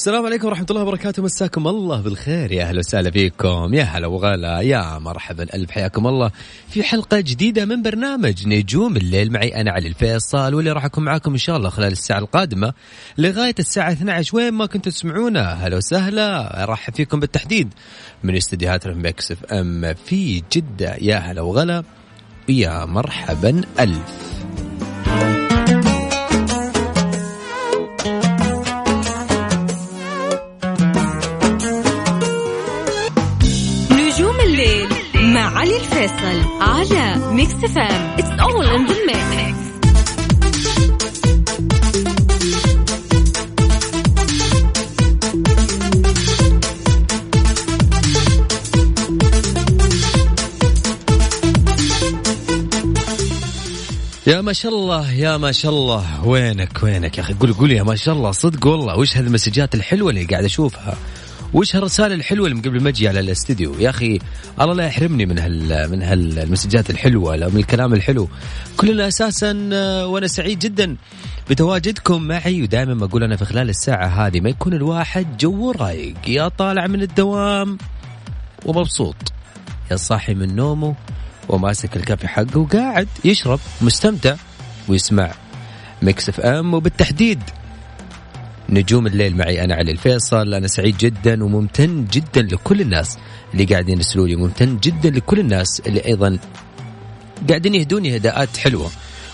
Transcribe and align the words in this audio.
السلام 0.00 0.26
عليكم 0.26 0.46
ورحمة 0.46 0.66
الله 0.70 0.82
وبركاته. 0.82 1.22
مساكم 1.22 1.68
الله 1.68 2.00
بالخير. 2.00 2.52
يا 2.52 2.64
أهلا 2.64 2.78
وسهلا 2.78 3.10
فيكم. 3.10 3.74
يا 3.74 3.82
هلا 3.82 4.06
وغلا. 4.06 4.60
يا 4.60 4.98
مرحبا. 4.98 5.42
ألف 5.54 5.70
حياكم 5.70 6.06
الله. 6.06 6.30
في 6.68 6.82
حلقة 6.82 7.20
جديدة 7.20 7.64
من 7.64 7.82
برنامج 7.82 8.48
نجوم 8.48 8.96
الليل. 8.96 9.32
معي 9.32 9.60
أنا 9.60 9.70
علي 9.70 9.88
الفيصل 9.88 10.54
واللي 10.54 10.72
راح 10.72 10.84
أكون 10.84 11.04
معاكم 11.04 11.30
إن 11.30 11.38
شاء 11.38 11.56
الله 11.56 11.68
خلال 11.68 11.92
الساعة 11.92 12.18
القادمة 12.18 12.72
لغاية 13.18 13.54
الساعة 13.58 13.92
12 13.92 14.36
وين 14.36 14.52
ما 14.52 14.66
كنتوا 14.66 14.92
تسمعونا 14.92 15.52
هلا 15.52 15.76
وسهلا. 15.76 16.62
أرحب 16.62 16.94
فيكم 16.94 17.20
بالتحديد 17.20 17.74
من 18.22 18.36
استديوهات 18.36 18.88
Mix 18.88 19.32
FM 19.32 19.94
في 19.94 20.42
جدة. 20.52 20.96
يا 21.00 21.16
هلا 21.16 21.40
وغلا. 21.40 21.84
يا 22.48 22.84
مرحبا. 22.84 23.60
ألف. 23.80 25.39
الفيصل 36.00 36.48
على 36.60 37.34
Mix 37.34 37.52
FM 37.52 38.16
it's 38.18 38.40
all 38.40 38.66
in 38.66 38.86
the 38.86 39.06
mix 39.06 39.60
يا 54.26 54.40
ما 54.40 54.52
شاء 54.52 54.72
الله 54.72 55.12
يا 55.12 55.36
ما 55.36 55.52
شاء 55.52 55.72
الله. 55.72 56.24
وينك 56.24 56.82
وينك 56.82 57.18
يا 57.18 57.22
أخي؟ 57.22 57.34
قول 57.34 57.52
قول 57.52 57.72
يا 57.72 57.82
ما 57.82 57.96
شاء 57.96 58.14
الله 58.14 58.30
صدق 58.30 58.66
والله. 58.66 58.98
وش 58.98 59.16
هالمسجات 59.16 59.74
الحلوة 59.74 60.10
اللي 60.10 60.24
قاعد 60.24 60.44
أشوفها؟ 60.44 60.96
وش 61.54 61.76
هالرسائل 61.76 62.12
الحلوة 62.12 62.46
اللي 62.46 62.60
قبل 62.60 62.82
ما 62.82 62.88
أجي 62.88 63.08
على 63.08 63.20
الاستديو؟ 63.20 63.74
يا 63.78 63.90
أخي 63.90 64.18
الله 64.60 64.74
لا 64.74 64.86
يحرمني 64.86 65.26
من 65.26 65.38
هال 65.38 65.90
من 65.90 66.02
هالمسجات 66.02 66.90
الحلوة 66.90 67.36
من 67.36 67.56
الكلام 67.56 67.94
الحلو. 67.94 68.28
كلنا 68.76 69.08
أساسا 69.08 69.70
آه، 69.72 70.06
وأنا 70.06 70.26
سعيد 70.26 70.58
جدا 70.58 70.96
بتواجدكم 71.50 72.22
معي 72.22 72.62
ودائما 72.62 72.94
ما 72.94 73.04
أقول 73.04 73.22
أنا 73.22 73.36
في 73.36 73.44
خلال 73.44 73.68
الساعة 73.68 74.06
هذه 74.06 74.40
ما 74.40 74.50
يكون 74.50 74.74
الواحد 74.74 75.36
جو 75.36 75.70
رايق. 75.70 76.16
يا 76.26 76.48
طالع 76.48 76.86
من 76.86 77.02
الدوام 77.02 77.78
ومبسوط. 78.66 79.16
يا 79.90 79.96
صاحي 79.96 80.34
من 80.34 80.56
نومه 80.56 80.94
وماسك 81.48 81.96
ال 81.96 82.01
coffee 82.01 82.28
حقه 82.28 82.58
وقاعد 82.58 83.08
يشرب 83.24 83.60
مستمتع 83.82 84.36
ويسمع 84.88 85.30
Mix 86.02 86.28
FM 86.28 86.74
وبالتحديد 86.74 87.42
نجوم 88.70 89.06
الليل 89.06 89.36
معي 89.36 89.64
أنا 89.64 89.74
علي 89.74 89.92
الفيصل. 89.92 90.54
أنا 90.54 90.66
سعيد 90.66 90.98
جدا 90.98 91.44
وممتن 91.44 92.04
جدا 92.12 92.42
لكل 92.42 92.80
الناس 92.80 93.18
اللي 93.54 93.64
قاعدين 93.64 93.96
يرسلوا 93.96 94.28
لي 94.28 94.36
ممتن 94.36 94.78
جدا 94.78 95.10
لكل 95.10 95.40
الناس 95.40 95.80
اللي 95.86 96.04
أيضا 96.06 96.38
قاعدين 97.48 97.74
يهدوني 97.74 98.16
إهداءات 98.16 98.56
حلوة. 98.56 98.90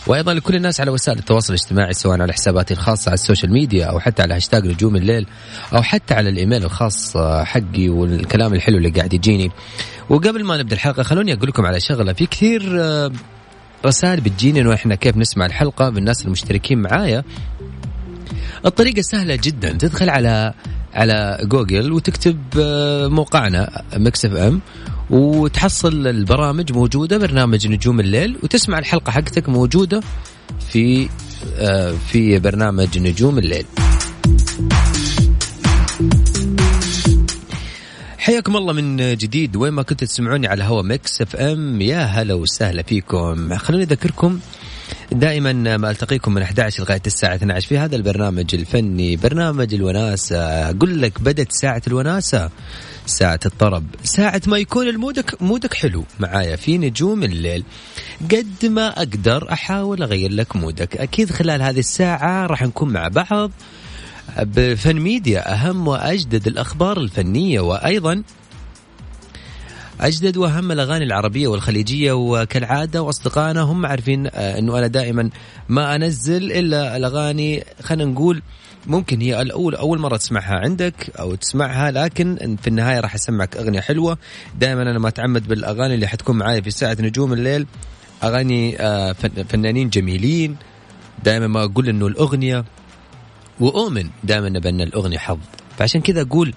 وأيضا 0.07 0.35
لكل 0.35 0.55
الناس 0.57 0.81
على 0.81 0.91
وسائل 0.91 1.19
التواصل 1.19 1.55
الاجتماعي 1.55 1.93
سواء 1.93 2.21
على 2.21 2.33
حساباتي 2.33 2.75
الخاصة 2.75 3.09
على 3.09 3.15
ال 3.15 3.20
social 3.20 3.53
media 3.53 3.87
أو 3.87 4.01
حتى 4.01 4.23
على 4.23 4.35
هاشتاج 4.35 4.67
نجوم 4.67 4.97
الليل 4.97 5.27
أو 5.75 5.83
حتى 5.83 6.15
على 6.15 6.29
الإيميل 6.29 6.65
الخاص 6.65 7.17
حقي 7.43 7.89
والكلام 7.89 8.55
الحلو 8.55 8.77
اللي 8.77 8.91
قاعد 8.91 9.15
يجيني. 9.15 9.51
وقبل 10.09 10.45
ما 10.45 10.57
نبدأ 10.57 10.75
الحلقة 10.75 11.03
خلوني 11.03 11.33
أقول 11.33 11.49
لكم 11.49 11.67
على 11.67 11.81
شغلة. 11.81 12.13
في 12.13 12.27
كثير 12.27 12.83
آه، 12.83 13.13
رسائل 13.87 14.21
بتجيني 14.21 14.61
إنه 14.61 14.75
إحنا 14.75 14.95
كيف 14.95 15.17
نسمع 15.17 15.47
الحلقة 15.47 15.89
بالناس 15.89 16.27
المشتركين 16.27 16.79
معايا. 16.79 17.25
الطريقة 18.67 19.03
سهلة 19.03 19.37
جدا. 19.37 19.73
تدخل 19.73 20.11
على 20.11 20.55
على 20.95 21.39
جوجل 21.43 21.93
وتكتب 21.93 22.39
آه، 22.61 23.07
موقعنا 23.09 23.83
Mix 23.97 24.25
FM 24.25 24.61
وتحصل 25.11 26.07
البرامج 26.07 26.73
موجودة 26.73 27.19
برنامج 27.19 27.69
نجوم 27.69 28.01
الليل 28.01 28.37
وتسمع 28.43 28.79
الحلقة 28.79 29.11
حقتك 29.11 29.49
موجودة 29.49 30.01
في 30.71 31.09
آه، 31.59 31.95
في 32.13 32.39
برنامج 32.39 32.99
نجوم 32.99 33.39
الليل. 33.39 33.67
حياكم 38.19 38.57
الله 38.57 38.73
من 38.73 38.97
جديد. 39.17 39.57
وين 39.57 39.73
ما 39.73 39.83
كنتوا 39.83 40.07
تسمعوني 40.07 40.47
على 40.47 40.65
هوا 40.65 40.83
Mix 40.83 41.23
FM 41.23 41.81
يا 41.81 42.03
هلا 42.03 42.35
وسهلا 42.35 42.83
فيكم. 42.83 43.57
خلوني 43.57 43.83
أذكركم 43.83 44.39
دائما 45.13 45.77
ما 45.77 45.91
ألتقيكم 45.91 46.35
من 46.35 46.43
11 46.43 46.83
لغاية 46.83 47.03
الساعة 47.07 47.35
12 47.35 47.69
في 47.69 47.79
هذا 47.79 47.97
البرنامج 47.97 48.55
الفني 48.55 49.17
برنامج 49.17 49.75
الوناسة. 49.75 50.39
أقول 50.71 51.03
لك 51.03 51.21
بدت 51.21 51.53
ساعة 51.53 51.83
الوناسة 51.87 52.51
ساعة 53.07 53.41
الطرب 53.47 53.85
ساعة 54.05 54.43
ما 54.47 54.59
يكون 54.59 54.89
المودك 54.89 55.43
مودك 55.43 55.75
حلو. 55.75 56.05
معايا 56.21 56.57
في 56.57 56.79
نجوم 56.79 57.23
الليل. 57.23 57.65
قد 58.31 58.67
ما 58.67 58.89
أقدر 58.89 59.53
أحاول 59.53 60.03
أغير 60.03 60.31
لك 60.33 60.57
مودك. 60.57 60.97
أكيد 60.97 61.31
خلال 61.31 61.63
هذه 61.63 61.79
الساعة 61.79 62.47
راح 62.47 62.63
نكون 62.63 62.93
مع 62.93 63.09
بعض 63.09 63.51
بفن 64.39 64.97
ميديا 64.97 65.53
أهم 65.53 65.89
وأجدد 65.89 66.47
الأخبار 66.47 66.99
الفنية. 66.99 67.61
وأيضا 67.61 68.23
أجدد 70.01 70.37
وأهم 70.37 70.73
الأغاني 70.73 71.05
العربية 71.05 71.49
والخليجية 71.49 72.13
وكالعادة 72.13 73.03
وأصدقائنا 73.03 73.61
هم 73.61 73.87
عارفين 73.87 74.27
آه، 74.27 74.59
أنه 74.59 74.79
أنا 74.79 74.87
دائما 74.87 75.31
ما 75.69 75.95
أنزل 75.97 76.53
إلا 76.53 76.97
الأغاني 76.97 77.65
خلينا 77.83 78.11
نقول 78.13 78.43
ممكن 78.87 79.21
هي 79.21 79.43
الأول 79.43 79.75
أول 79.75 79.99
مرة 79.99 80.17
تسمعها 80.17 80.55
عندك 80.55 81.11
أو 81.21 81.35
تسمعها 81.35 81.91
لكن 81.91 82.57
في 82.63 82.69
النهاية 82.69 83.01
راح 83.01 83.15
أسمعك 83.15 83.57
أغنية 83.57 83.81
حلوة. 83.81 84.19
دائما 84.59 84.83
أنا 84.83 84.99
ما 84.99 85.09
أتعمد 85.09 85.49
بالأغاني 85.49 85.95
اللي 85.95 86.07
حتكون 86.07 86.37
معايا 86.39 86.61
في 86.61 86.71
ساعة 86.71 86.97
نجوم 87.01 87.33
الليل. 87.33 87.67
أغاني 88.25 88.81
آه، 88.81 89.13
فن- 89.13 89.43
فنانين 89.49 89.89
جميلين. 89.89 90.57
دائما 91.25 91.47
ما 91.47 91.65
أقول 91.65 91.89
أنه 91.89 92.07
الأغنية 92.07 92.65
وأؤمن 93.61 94.11
دائما 94.25 94.49
بأن 94.59 94.81
الأغنية 94.81 95.19
حظ. 95.19 95.39
فعشان 95.79 96.01
كذا 96.01 96.21
أقول 96.23 96.55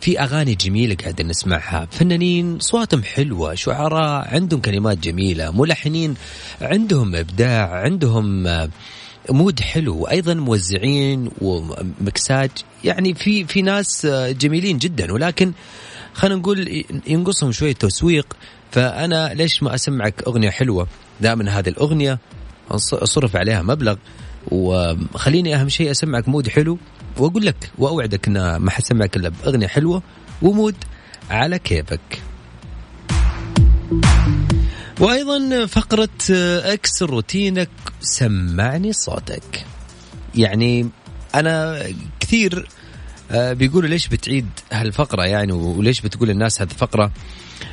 في 0.00 0.20
أغاني 0.20 0.54
جميلة 0.54 0.94
قاعدين 0.94 1.28
نسمعها. 1.28 1.88
فنانين 1.90 2.58
صوتهم 2.58 3.02
حلوة 3.02 3.54
شعراء 3.54 4.34
عندهم 4.34 4.60
كلمات 4.60 4.98
جميلة 4.98 5.50
ملحنين 5.50 6.14
عندهم 6.60 7.14
إبداع 7.14 7.70
عندهم 7.70 8.46
آه، 8.46 8.68
mood 9.30 9.60
حلو 9.60 9.96
وأيضا 9.96 10.34
موزعين 10.34 11.30
ومكساج. 11.40 12.50
يعني 12.84 13.14
في 13.14 13.44
في 13.44 13.62
ناس 13.62 14.06
آه، 14.06 14.30
جميلين 14.30 14.78
جدا 14.78 15.12
ولكن 15.12 15.52
خلينا 16.14 16.40
نقول 16.40 16.84
ينقصهم 17.06 17.52
شوية 17.52 17.72
تسويق. 17.72 18.36
فأنا 18.70 19.34
ليش 19.34 19.62
ما 19.62 19.74
أسمعك 19.74 20.22
أغنية 20.26 20.50
حلوة؟ 20.50 20.86
دائما 21.20 21.58
هذه 21.58 21.68
الأغنية 21.68 22.18
أصرف 22.70 23.36
عليها 23.36 23.62
مبلغ 23.62 23.96
وخليني 24.50 25.54
أهم 25.54 25.68
شيء 25.68 25.90
أسمعك 25.90 26.28
mood 26.28 26.48
حلو. 26.48 26.78
واقول 27.18 27.46
لك 27.46 27.70
وأوعدك 27.78 28.28
إن 28.28 28.56
ما 28.56 28.70
حسمعك 28.70 29.16
إلا 29.16 29.28
بأغنية 29.28 29.66
حلوة 29.66 30.02
و 30.42 30.48
mood 30.48 30.74
على 31.30 31.58
كيفك. 31.58 32.22
وأيضا 35.00 35.66
فقرة 35.66 36.08
اكسر 36.64 37.10
روتينك 37.10 37.68
سمعني 38.00 38.92
صوتك. 38.92 39.64
يعني 40.34 40.88
أنا 41.34 41.82
كثير 42.20 42.68
آه، 43.30 43.52
بيقولوا 43.52 43.88
ليش 43.88 44.08
بتعيد 44.08 44.46
هالفقرة 44.72 45.22
يعني 45.22 45.52
وليش 45.52 46.00
بتقول 46.00 46.30
الناس 46.30 46.62
هذه 46.62 46.70
الفقرة؟ 46.70 47.12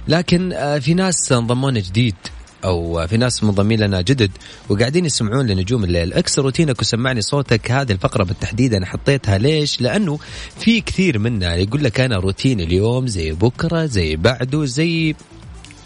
لكن 0.08 0.54
آه، 0.54 0.80
في 0.80 0.94
ناس 0.94 1.32
انضمونا 1.32 1.80
جديد 1.80 2.16
أو 2.64 3.08
في 3.08 3.18
ناس 3.18 3.44
منضمين 3.44 3.80
لنا 3.80 4.02
جدد 4.02 4.32
وقاعدين 4.70 5.06
يسمعون 5.06 5.48
لنجوم 5.48 5.84
الليل. 5.84 6.14
أكسر 6.14 6.42
روتينك 6.42 6.82
وسمعني 6.82 7.22
صوتك. 7.22 7.72
هذه 7.72 7.92
الفقرة 7.92 8.24
بالتحديد 8.24 8.74
أنا 8.74 8.86
حطيتها. 8.86 9.38
ليش؟ 9.38 9.82
لأنه 9.82 10.20
في 10.60 10.82
كثير 10.82 11.20
منا 11.20 11.56
يقول 11.56 11.84
لك 11.84 12.00
أنا 12.00 12.18
روتين 12.18 12.60
اليوم 12.60 13.08
زي 13.08 13.32
بكرة 13.32 13.86
زي 13.86 14.16
بعده 14.16 14.66
زي 14.66 15.16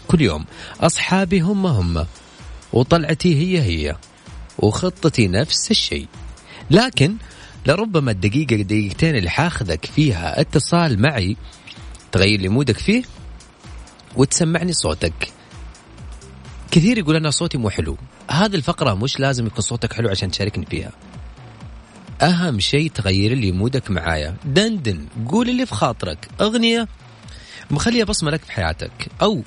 كل 0.08 0.20
يوم. 0.20 0.44
أصحابي 0.80 1.40
هم 1.40 1.66
هم 1.66 2.06
وطلعتي 2.72 3.34
هي 3.34 3.62
هي 3.62 3.96
وخطتي 4.58 5.28
نفس 5.28 5.70
الشيء. 5.70 6.06
لكن 6.70 7.14
لربما 7.66 8.10
الدقيقة 8.10 8.56
دقيقتين 8.56 9.16
اللي 9.16 9.30
حاخذك 9.30 9.84
فيها 9.84 10.40
اتصال 10.40 11.02
معي 11.02 11.36
تغير 12.12 12.40
لي 12.40 12.48
مودك 12.48 12.78
فيه 12.78 13.02
وتسمعني 14.16 14.72
صوتك. 14.72 15.37
كثير 16.70 16.98
يقول 16.98 17.16
أنا 17.16 17.30
صوتي 17.30 17.58
مو 17.58 17.70
حلو. 17.70 17.96
هذه 18.30 18.54
الفقرة 18.54 18.94
مش 18.94 19.20
لازم 19.20 19.46
يكون 19.46 19.60
صوتك 19.60 19.92
حلو 19.92 20.08
عشان 20.08 20.30
تشاركني 20.30 20.66
فيها. 20.66 20.90
أهم 22.22 22.60
شيء 22.60 22.90
تغير 22.90 23.34
لي 23.34 23.52
مودك 23.52 23.90
معايا. 23.90 24.36
دندن 24.44 25.06
قول 25.28 25.48
اللي 25.48 25.66
في 25.66 25.74
خاطرك. 25.74 26.28
أغنية 26.40 26.88
مخلية 27.70 28.04
بصمة 28.04 28.30
لك 28.30 28.44
في 28.44 28.52
حياتك. 28.52 29.08
أو 29.22 29.42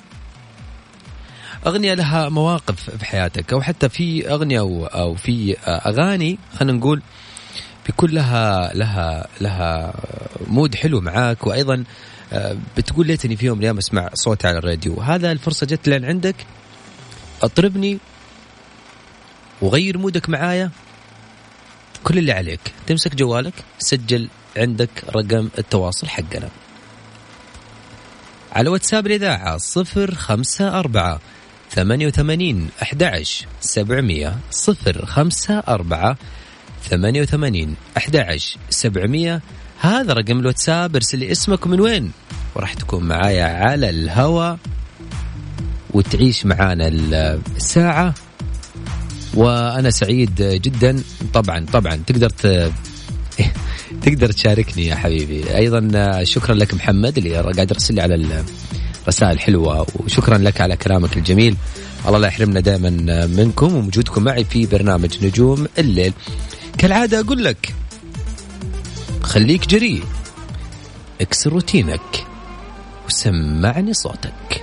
أغنية 1.66 1.94
لها 1.94 2.28
مواقف 2.28 2.90
في 2.90 3.04
حياتك. 3.04 3.52
أو 3.52 3.62
حتى 3.62 3.88
في 3.88 4.30
أغنية 4.30 4.60
أو, 4.60 4.86
أو 4.86 5.14
في 5.14 5.56
أغاني 5.66 6.38
خلينا 6.58 6.78
نقول 6.78 7.02
بيكون 7.86 8.10
لها 8.10 8.74
لها 8.74 9.28
لها 9.40 9.94
مود 10.46 10.74
حلو 10.74 11.00
معاك. 11.00 11.46
وأيضا 11.46 11.84
آه، 12.32 12.56
بتقول 12.76 13.06
ليتني 13.06 13.36
في 13.36 13.46
يوم 13.46 13.58
من 13.58 13.62
الأيام 13.62 13.78
أسمع 13.78 14.10
صوتي 14.14 14.48
على 14.48 14.58
الراديو. 14.58 15.00
هذا 15.00 15.32
الفرصة 15.32 15.66
جت 15.66 15.88
لين 15.88 16.04
عندك. 16.04 16.36
أطربني 17.42 17.98
وغير 19.62 19.98
مودك 19.98 20.28
معايا. 20.28 20.70
كل 22.04 22.18
اللي 22.18 22.32
عليك. 22.32 22.60
تمسك 22.86 23.14
جوالك 23.14 23.54
سجل 23.78 24.28
عندك 24.56 25.04
رقم 25.16 25.48
التواصل 25.58 26.08
حقنا. 26.08 26.48
على 28.52 28.68
واتساب 28.68 29.06
الإذاعة 29.06 29.56
صفر 29.56 30.14
خمسة 30.14 30.78
أربعة 30.78 31.20
ثمانية 31.70 32.06
وثمانين 32.06 32.68
أحد 32.82 33.22
سبعمية 33.60 34.36
صفر 34.50 35.06
خمسة 35.06 35.58
أربعة 35.58 36.16
ثمانية 36.88 37.22
وثمانين 37.22 37.76
أحد 37.96 38.38
سبعمية. 38.70 39.40
هذا 39.80 40.12
رقم 40.12 40.38
الواتساب 40.38 40.94
ارسل 40.96 41.18
لي 41.18 41.32
اسمك 41.32 41.66
من 41.66 41.80
وين 41.80 42.12
وراح 42.54 42.74
تكون 42.74 43.04
معايا 43.04 43.44
على 43.44 43.90
الهواء. 43.90 44.58
وتعيش 45.94 46.46
معانا 46.46 46.88
الساعة. 46.88 48.14
وأنا 49.34 49.90
سعيد 49.90 50.34
جدا. 50.42 51.02
طبعا 51.34 51.66
طبعا 51.72 51.96
تقدر 52.06 52.30
ت... 52.30 52.72
تقدر 54.04 54.32
تشاركني 54.32 54.86
يا 54.86 54.94
حبيبي. 54.94 55.56
أيضا 55.56 56.24
شكرا 56.24 56.54
لك 56.54 56.74
محمد 56.74 57.18
اللي 57.18 57.36
قاعد 57.36 57.70
يرسل 57.70 57.94
لي 57.94 58.00
على 58.00 58.42
الرسائل 59.02 59.40
حلوة. 59.40 59.86
وشكرا 59.96 60.38
لك 60.38 60.60
على 60.60 60.76
كلامك 60.76 61.16
الجميل. 61.16 61.56
الله 62.06 62.18
لا 62.18 62.28
يحرمنا 62.28 62.60
دائما 62.60 62.90
منكم 63.26 63.74
ووجودكم 63.76 64.24
معي 64.24 64.44
في 64.44 64.66
برنامج 64.66 65.24
نجوم 65.24 65.66
الليل. 65.78 66.12
كالعادة 66.78 67.20
أقول 67.20 67.44
لك 67.44 67.74
خليك 69.22 69.66
جريء 69.68 70.02
اكسر 71.20 71.52
روتينك 71.52 72.26
وسمعني 73.08 73.94
صوتك. 73.94 74.62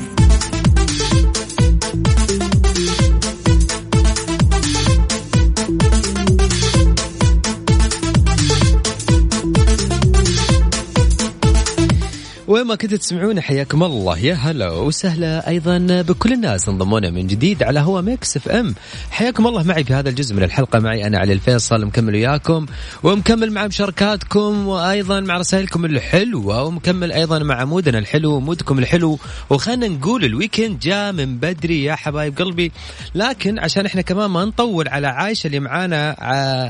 ما 12.71 12.77
كنتوا 12.77 12.97
تسمعونا 12.97 13.41
حياكم 13.41 13.83
الله. 13.83 14.19
يا 14.19 14.33
هلا 14.33 14.69
وسهلا 14.69 15.47
أيضا 15.47 15.77
بكل 16.01 16.33
الناس 16.33 16.69
انضمونا 16.69 17.09
من 17.09 17.27
جديد 17.27 17.63
على 17.63 17.79
هوا 17.79 18.01
Mix 18.01 18.37
FM. 18.37 18.75
حياكم 19.11 19.47
الله 19.47 19.63
معي 19.63 19.83
في 19.83 19.93
هذا 19.93 20.09
الجزء 20.09 20.35
من 20.35 20.43
الحلقة. 20.43 20.79
معي 20.79 21.07
أنا 21.07 21.17
علي 21.19 21.33
الفيصل 21.33 21.85
مكمل 21.85 22.13
وياكم 22.13 22.65
ومكمل 23.03 23.51
مع 23.51 23.67
مشاركاتكم 23.67 24.67
وأيضا 24.67 25.19
مع 25.19 25.37
رسائلكم 25.37 25.85
الحلوة 25.85 26.63
ومكمل 26.63 27.11
أيضا 27.11 27.39
مع 27.39 27.65
مودنا 27.65 27.97
الحلو 27.97 28.31
ومودكم 28.31 28.79
الحلو. 28.79 29.19
وخلنا 29.49 29.87
نقول 29.87 30.25
الويكند 30.25 30.79
جاء 30.79 31.11
من 31.11 31.37
بدري 31.37 31.83
يا 31.83 31.95
حبايب 31.95 32.37
قلبي. 32.37 32.71
لكن 33.15 33.59
عشان 33.59 33.85
إحنا 33.85 34.01
كمان 34.01 34.29
ما 34.29 34.45
نطول 34.45 34.87
على 34.87 35.07
عايشة 35.07 35.47
اللي 35.47 35.59
معانا 35.59 36.15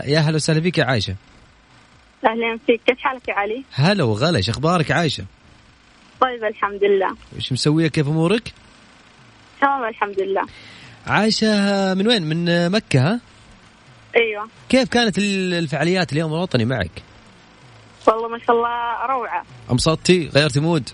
يا 0.06 0.20
هلا 0.20 0.36
وسهلا 0.36 0.62
فيك 0.62 0.78
يا 0.78 0.84
عايشة. 0.84 1.16
أهلا 2.26 2.60
فيك. 2.68 2.82
كيف 2.88 2.98
حالك 3.00 3.28
يا 3.28 3.34
علي؟ 3.34 3.64
هلا 3.74 4.04
وغلا 4.04 4.40
أخبارك 4.50 4.92
عايشة؟ 4.92 5.26
طيب 6.22 6.44
الحمد 6.44 6.84
لله 6.84 7.16
إيش 7.36 7.52
مسوية 7.52 7.88
كيف 7.88 8.08
أمورك؟ 8.08 8.54
تمام 9.62 9.84
الحمد 9.84 10.20
لله 10.20 10.42
عايشة 11.08 11.48
من 11.94 12.08
وين؟ 12.08 12.24
من 12.24 12.72
مكة 12.72 13.00
ها؟ 13.00 13.20
أيوه 14.16 14.48
كيف 14.70 14.90
كانت 14.90 15.18
الفعاليات 15.18 16.14
اليوم 16.14 16.34
الوطني 16.34 16.66
معك؟ 16.66 17.04
والله 18.08 18.28
ما 18.28 18.40
شاء 18.40 18.56
الله 18.56 19.06
روعة 19.06 19.44
انبسطتي؟ 19.72 20.30
غيرتي 20.36 20.60
mood؟ 20.60 20.90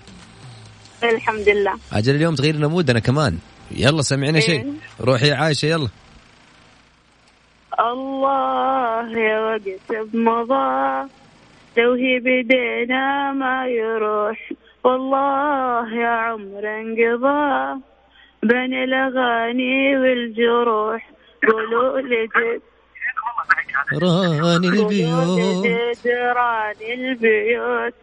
الحمد 1.04 1.50
لله 1.50 1.74
أجل 1.94 2.16
اليوم 2.16 2.36
تغير 2.36 2.56
لنا 2.56 2.68
mood 2.68 2.90
أنا 2.90 3.00
كمان 3.00 3.38
يلا 3.72 4.02
سمعينا 4.02 4.40
شيء 4.40 4.66
إيه. 4.66 4.74
روحي 5.02 5.28
يا 5.28 5.36
عايشة 5.36 5.66
يلا 5.66 5.90
الله 7.80 9.20
يا 9.20 9.40
وقت 9.40 10.08
بمضى 10.14 11.10
لو 11.78 11.94
هي 11.94 12.20
بدينا 12.20 13.32
ما 13.32 13.68
يروح 13.68 14.52
والله 14.84 15.96
يا 15.96 16.08
عمر 16.08 16.66
انقضى 16.80 17.82
بين 18.44 18.74
الأغاني 18.74 19.98
والجروح. 19.98 21.10
قولوا 21.48 22.02
لجد 22.02 22.62
راني 24.04 24.68
البيوت 24.68 26.08
راني 26.08 26.94
البيوت. 26.94 27.94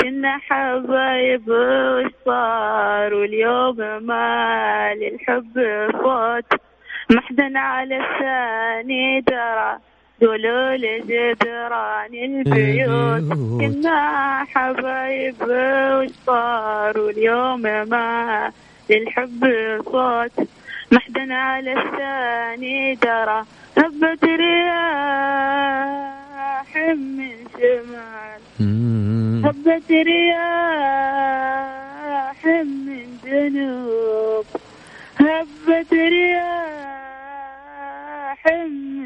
كنا 0.00 0.38
حبايب 0.38 1.48
وش 1.48 2.12
صار 2.24 3.14
واليوم 3.14 3.76
ما 4.06 4.94
للحب 4.94 5.54
فوت. 5.92 6.60
محزن 7.10 7.56
على 7.56 7.96
الثاني 7.96 9.20
درى 9.20 9.78
قولوا 10.20 10.76
لجدران 10.76 12.14
البيوت 12.14 13.28
كنا 13.60 14.00
حبايب 14.44 15.42
وش 15.42 16.10
صار 16.26 16.98
واليوم 16.98 17.62
ما 17.62 18.52
للحب 18.90 19.44
صوت. 19.84 20.48
محدن 20.92 21.32
على 21.32 21.72
الثاني 21.72 22.94
درى 22.94 23.44
هبت 23.78 24.24
رياح 24.24 25.16
من 26.96 27.36
شمال 27.56 28.40
هبت 29.44 29.90
رياح 29.90 30.80
من 32.64 33.06
جنوب. 33.24 34.46
هبت 35.20 35.92
رياح 35.92 36.40
من 38.46 38.99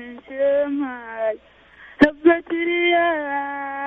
شمال 0.45 1.37
هبت 2.03 2.49
رياح 2.69 3.83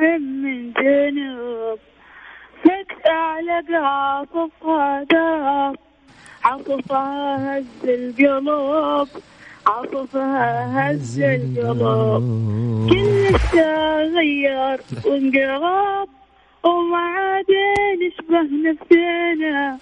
من 0.00 0.72
جنوب. 0.72 1.78
على 3.06 3.76
عاصفها 3.76 5.02
داب 5.10 5.76
عاصفها 6.44 7.58
هز 7.58 7.66
القلب 7.84 9.08
عاصفها 9.66 10.90
هز 10.90 11.20
القلب 11.20 12.24
كل 12.90 13.38
شيء 13.50 13.62
غير 14.16 14.78
وانقلب 15.04 16.08
وما 16.64 16.98
عاد 16.98 17.50
نشبه 18.02 18.48
نفسنا. 18.70 19.78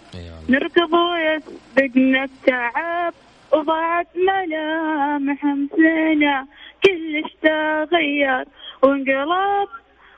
نركض 0.49 0.93
ويسبقنا 0.93 2.25
التعب. 2.25 3.15
وضاعت 3.53 4.07
ملامح 4.17 5.45
همسنا 5.45 6.47
كلش 6.85 7.33
تغير 7.43 8.45
وانقلب 8.83 9.69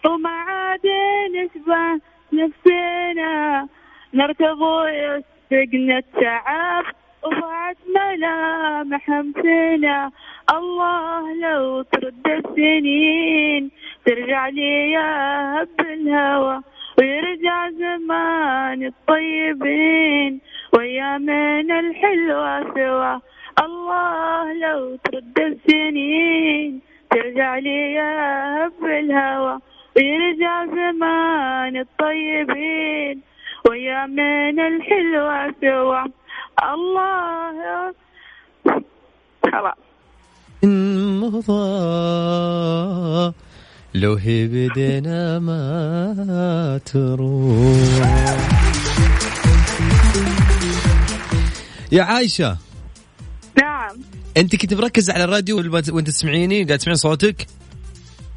وما 0.04 0.30
عاد 0.30 0.86
نشبه 1.34 2.00
نفسنا. 2.32 3.68
نركض 4.14 4.60
ويسبقنا 4.62 5.98
التعب 5.98 6.84
وضاعت 7.24 7.76
ملامح 7.96 9.10
امسنا 9.10 10.10
الله 10.50 11.34
لو 11.34 11.82
ترد 11.82 12.26
السنين 12.26 13.70
ترجع 14.06 14.48
لي 14.48 14.90
يا 14.90 15.10
هب 15.62 15.80
الهوى 15.80 16.60
ويرجع 16.98 17.70
زمان 17.70 18.86
الطيبين. 18.86 20.40
وايامنا 20.74 21.80
الحلوة 21.80 22.74
سوا 22.74 23.14
الله 23.64 24.52
لو 24.52 24.96
ترد 25.04 25.38
السنين 25.38 26.80
ترجع 27.10 27.58
لي 27.58 27.94
يا 27.94 28.12
هب 28.66 28.84
الهوى. 28.84 29.58
ويرجع 29.96 30.66
زمان 30.66 31.76
الطيبين. 31.76 33.20
وايامنا 33.68 34.68
الحلوة 34.68 35.54
سوا 35.60 36.04
الله 36.62 37.94
خلاص 39.52 39.76
مضى 41.22 41.72
لو 43.94 44.14
هي 44.14 44.46
بدنا 44.46 45.38
ما 45.38 46.80
تروح 46.92 48.71
يا 51.92 52.02
عايشة. 52.02 52.58
نعم. 53.58 53.96
أنت 54.37 54.56
كنت 54.56 54.75
مركز 54.75 55.11
على 55.11 55.25
الراديو 55.25 55.56
وأنت 55.56 56.11
تسمعيني 56.11 56.64
قاعد 56.64 56.78
تسمعين 56.78 56.96
صوتك؟ 56.96 57.46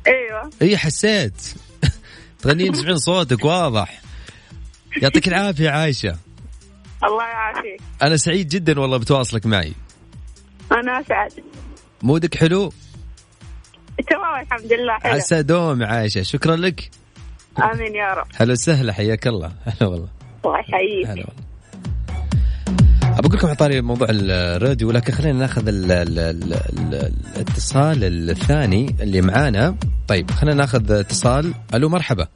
أيوه. 0.08 0.50
إي 0.62 0.78
حسيت. 0.78 1.54
تغنين 2.42 2.72
تسمعين 2.72 2.98
صوتك 2.98 3.46
واضح. 3.46 4.02
يعطيك 5.02 5.28
العافية 5.28 5.70
عايشة. 5.70 6.18
الله 7.04 7.24
يعافيك. 7.24 7.82
أنا 8.02 8.18
سعيد 8.18 8.48
جدا 8.48 8.80
والله 8.80 8.98
بتواصلك 8.98 9.46
معي. 9.46 9.74
أنا 10.72 11.02
اسعد 11.02 11.32
مودك 12.02 12.38
حلو؟ 12.38 12.74
تمام 14.10 14.42
الحمد 14.42 14.74
لله 14.74 14.94
حلو. 15.00 15.14
عسى 15.14 15.44
دوم 15.44 15.82
يا 15.82 15.88
عايشة. 15.88 16.22
شكرا 16.22 16.56
لك. 16.56 16.90
آمين 17.64 17.96
يا 17.96 18.14
رب. 18.14 18.28
هلا 18.36 18.52
وسهلا 18.52 18.94
حياك 18.94 19.28
الله. 19.28 19.52
هلا 19.66 19.88
والله. 19.88 20.10
الله 20.46 20.60
يحييك. 20.60 21.08
هلا 21.08 21.26
والله. 21.28 21.55
ابى 23.18 23.28
أقول 23.28 23.38
لكم 23.38 23.48
على 23.48 23.56
طاري 23.56 23.82
موضوع 23.82 24.08
الراديو 24.10 24.92
لكن 24.92 25.14
خلينا 25.14 25.40
ناخذ 25.40 25.68
ال 25.68 25.92
ال 25.92 26.20
ال 26.20 26.54
ال 26.54 27.12
الاتصال 27.36 28.04
الثاني 28.30 28.96
اللي 29.02 29.22
معانا. 29.22 29.76
طيب 30.08 30.32
خلينا 30.32 30.58
ناخذ 30.58 30.92
اتصال. 30.92 31.54
ألو 31.74 31.90
مرحبا. 31.90 32.28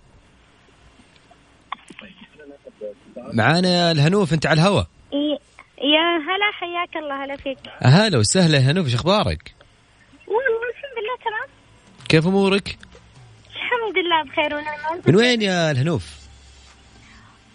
معانا 3.33 3.91
الهنوف 3.91 4.33
أنت 4.33 4.45
على 4.45 4.62
الهوا. 4.62 4.83
يا 5.81 6.17
هلا 6.27 6.51
حياك 6.53 6.98
الله 7.03 7.24
هلا 7.24 7.36
فيك. 7.36 7.57
هلا 7.81 8.17
وسهلا 8.17 8.57
يا 8.57 8.71
هنوف 8.71 8.86
إيش 8.86 8.95
أخبارك؟ 8.95 9.55
والله 10.27 10.69
الحمد 10.69 10.98
لله 11.00 11.17
تمام. 11.25 11.50
كيف 12.09 12.27
أمورك؟ 12.27 12.77
الحمد 13.48 13.98
لله 13.98 14.31
بخير 14.31 14.55
ونعم 14.55 15.01
من 15.07 15.15
وين 15.15 15.41
يا 15.41 15.71
الهنوف؟ 15.71 16.19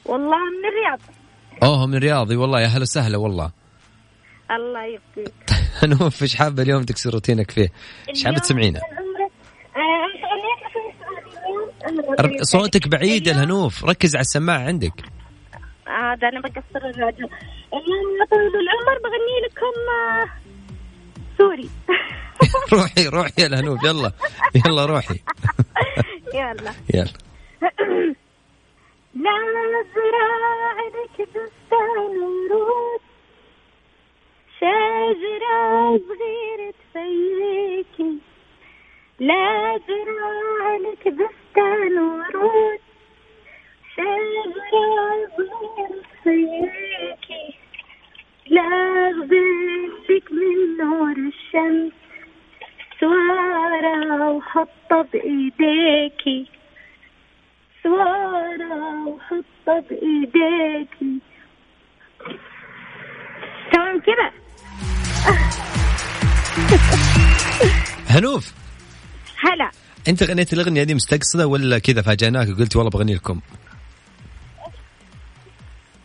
والله 0.04 0.38
من 0.38 0.68
الرياض. 0.68 1.13
أوه 1.62 1.86
من 1.86 1.94
الرياض 1.94 2.30
اي 2.30 2.36
والله 2.36 2.60
يا 2.60 2.66
هلا 2.66 2.82
وسهلا 2.82 3.18
والله. 3.18 3.50
الله 4.50 4.84
يبقيك. 4.84 5.34
هنوف 5.82 6.22
إيش 6.22 6.36
حابه 6.36 6.62
اليوم 6.62 6.82
تكسر 6.82 7.10
روتينك 7.10 7.50
فيه؟ 7.50 7.68
إيش 8.08 8.24
حابه 8.24 8.38
تسمعينه؟ 8.38 8.80
آه، 12.18 12.42
صوتك 12.42 12.88
بعيد 12.88 13.26
يا 13.26 13.32
الهنوف. 13.32 13.84
ركز 13.84 14.16
على 14.16 14.20
السماعه 14.20 14.58
عندك. 14.58 14.92
هذا 15.86 16.28
أنا 16.28 16.40
بقصر 16.40 16.76
الراديو. 16.88 17.28
اليوم 17.72 18.08
يا 18.20 18.26
طويل 18.30 18.52
العمر 18.64 18.98
بغني 19.04 19.36
لكم 19.46 19.74
آه، 19.94 20.26
سوري. 21.38 21.68
روحي 22.80 23.06
روحي 23.08 23.32
يا 23.38 23.46
الهنوف. 23.46 23.84
يلا 23.84 24.12
يلا 24.66 24.86
روحي. 24.86 25.20
يلا. 26.34 26.72
يلا. 26.94 27.23
زراع 29.94 30.80
لك 30.80 31.28
بستان 31.28 32.22
ورود. 32.22 33.00
شجرة 34.60 36.00
صغيرة 36.08 36.74
تفيكي. 36.92 38.18
لا 39.20 39.78
لك 40.76 41.08
بستان 41.08 41.98
ورود. 41.98 42.80
شجرة 43.96 45.28
صغيرة 45.36 46.02
تفيكي. 46.22 47.54
لا 48.50 49.10
أخذلك 49.10 50.32
من 50.32 50.76
نور 50.76 51.16
الشمس. 51.16 51.92
سوارة 53.00 54.30
وحطة 54.30 55.02
بإيديكي. 55.12 56.46
سوارة 57.84 59.08
وحطة 59.08 59.84
بإيديكي 59.90 61.20
تمام 63.72 64.00
كده؟ 64.00 64.32
هنوف 68.08 68.52
هلا. 69.38 69.70
أنت 70.08 70.22
غنيت 70.22 70.52
الأغنية 70.52 70.82
دي 70.82 70.94
مستقصدة 70.94 71.46
ولا 71.46 71.78
كذا 71.78 72.02
فاجأناك 72.02 72.48
وقلت 72.48 72.76
والله 72.76 72.90
بغني 72.90 73.14
لكم؟ 73.14 73.40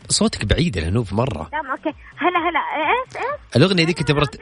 صوتك 0.09 0.45
بعيد 0.45 0.75
يا 0.75 0.89
هنوف 0.89 1.13
مرة. 1.13 1.49
تمام 1.51 1.71
okay. 1.71 1.89
هلا 2.17 2.39
هلا. 2.49 2.59
إيش 2.59 3.15
إيش؟ 3.17 3.55
الأغنية 3.55 3.83
دي 3.83 3.93
كنت 3.93 4.11
برت... 4.11 4.39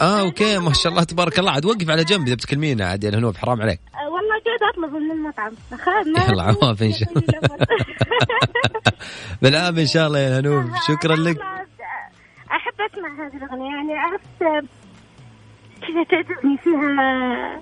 آه 0.00 0.20
okay 0.20 0.58
ما 0.58 0.72
شاء 0.72 0.92
الله 0.92 1.04
تبارك 1.04 1.38
الله. 1.38 1.50
عاد 1.50 1.64
وقف 1.64 1.90
على 1.90 2.04
جنب 2.04 2.26
إذا 2.26 2.34
بتكلمينا 2.34 2.86
عاد 2.86 3.04
يا 3.04 3.10
هنوف 3.10 3.36
حرام 3.36 3.62
عليك. 3.62 3.80
أه، 4.62 4.66
والله 4.66 4.70
قاعد 4.70 4.72
اطلب 4.72 4.94
من 5.02 5.10
المطعم. 5.10 5.52
خلاص 5.70 6.06
يلا 6.06 6.42
عواف 6.42 6.82
ان 6.82 6.92
شاء 6.92 7.08
الله 7.10 7.22
بالعافيه 9.42 9.82
إن 9.82 9.86
شاء 9.86 10.06
الله 10.06 10.18
يا 10.18 10.40
هنوف 10.40 10.64
شكرا 10.88 11.16
لك. 11.16 11.40
أحب 12.50 12.74
أسمع 12.80 13.26
هذه 13.26 13.36
الأغنية. 13.36 13.70
يعني 13.76 13.94
عرفت 13.94 14.66
كذا 15.80 16.04
تعجبني 16.10 16.58
فيها. 16.64 17.60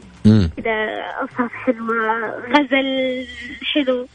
كذا 0.56 1.06
قصص 1.20 1.52
حلوة 1.52 2.28
غزل 2.48 3.26
حلو. 3.74 4.08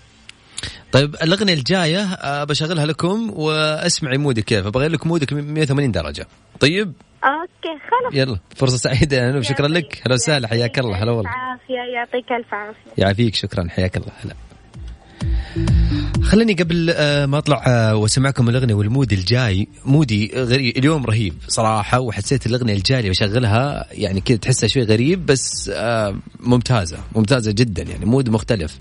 طيب 0.94 1.16
الاغنيه 1.16 1.54
الجاية 1.54 2.04
آه، 2.04 2.44
بشغلها 2.44 2.86
لكم 2.86 3.30
واسمعي 3.36 4.18
mood 4.18 4.39
ك 4.39 4.44
كيف. 4.44 4.66
أبغى 4.66 4.88
لك 4.88 5.08
mood 5.08 5.29
ك 5.29 5.34
180 5.34 5.92
درجة. 5.92 6.28
طيب؟ 6.60 6.94
okay 7.24 7.80
خلاص. 7.90 8.14
يلا 8.14 8.38
فرصة 8.56 8.78
سعيدة 8.78 9.18
يا 9.18 9.42
شكرا 9.42 9.68
لك. 9.68 10.02
هلا 10.06 10.14
وسهلا 10.14 10.48
حياك 10.48 10.80
الله 10.80 11.04
هلا 11.04 11.12
والله. 11.12 11.30
عافيه 11.30 11.94
يعطيك 11.96 12.32
ألف 12.32 12.54
عافية. 12.54 13.04
يعافيك 13.04 13.36
شكرا 13.36 13.68
حياك 13.70 13.98
الله 13.98 14.12
هلا. 14.24 14.36
خليني 16.24 16.54
قبل 16.54 16.94
آه، 16.96 17.26
ما 17.26 17.38
أطلع 17.38 17.64
آه، 17.68 17.96
وأسمعكم 17.96 18.50
الاغنيه 18.50 18.74
وال 18.74 18.87
mood 18.87 19.14
الجاي. 19.14 19.68
mood 19.86 20.23
ي 20.23 20.32
غريب 20.36 20.78
اليوم 20.78 21.06
رهيب 21.06 21.34
صراحة 21.48 22.00
وحسيت 22.00 22.46
الاغنيه 22.46 22.74
الجاية 22.74 23.00
اللي 23.00 23.10
بشغلها 23.10 23.88
يعني 23.92 24.22
كذا 24.22 24.38
تحسها 24.38 24.68
شوي 24.68 24.84
غريب 24.84 25.26
بس 25.26 25.72
ممتازة 26.40 26.98
ممتازة 27.16 27.52
جدا 27.52 27.84
يعني 27.84 28.06
mood 28.06 28.30
مختلف. 28.30 28.78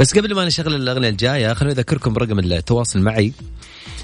بس 0.00 0.18
قبل 0.18 0.34
ما 0.34 0.44
نشغل 0.44 0.74
الأغنية 0.74 1.08
الجاية 1.08 1.52
خليني 1.52 1.74
أذكركم 1.74 2.12
برقم 2.12 2.38
التواصل 2.38 3.00
معي 3.00 3.32